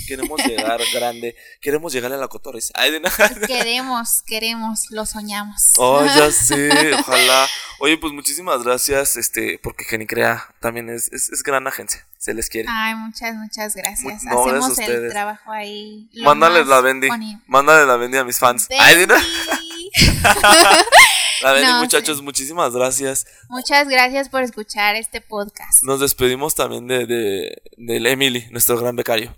[0.08, 1.36] queremos llegar grande.
[1.60, 2.72] Queremos llegar a la cotorres.
[3.46, 5.74] queremos, queremos, lo soñamos.
[5.76, 7.46] Oh, ya sé, ojalá.
[7.80, 9.18] Oye, pues muchísimas gracias.
[9.18, 12.06] Este, porque Genicrea también es, es, gran agencia.
[12.16, 12.66] Se les quiere.
[12.70, 14.22] Ay, muchas, muchas gracias.
[14.26, 16.08] Hacemos el trabajo ahí.
[16.14, 17.08] Mándales la bendy.
[17.46, 18.68] Mándales la bendy a mis fans.
[18.70, 19.06] Ay,
[21.42, 23.26] La muchachos, muchísimas gracias.
[23.48, 25.82] Muchas gracias por escuchar este podcast.
[25.82, 29.36] Nos despedimos también de, de, de Emily, nuestro gran becario.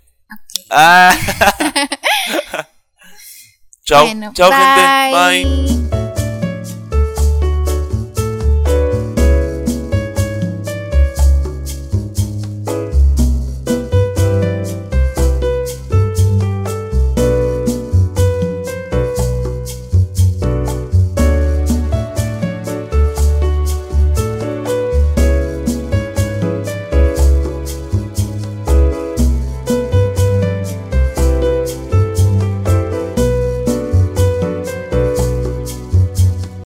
[0.69, 1.15] Ah.
[3.83, 5.11] chao, chao gente.
[5.11, 6.08] Bye.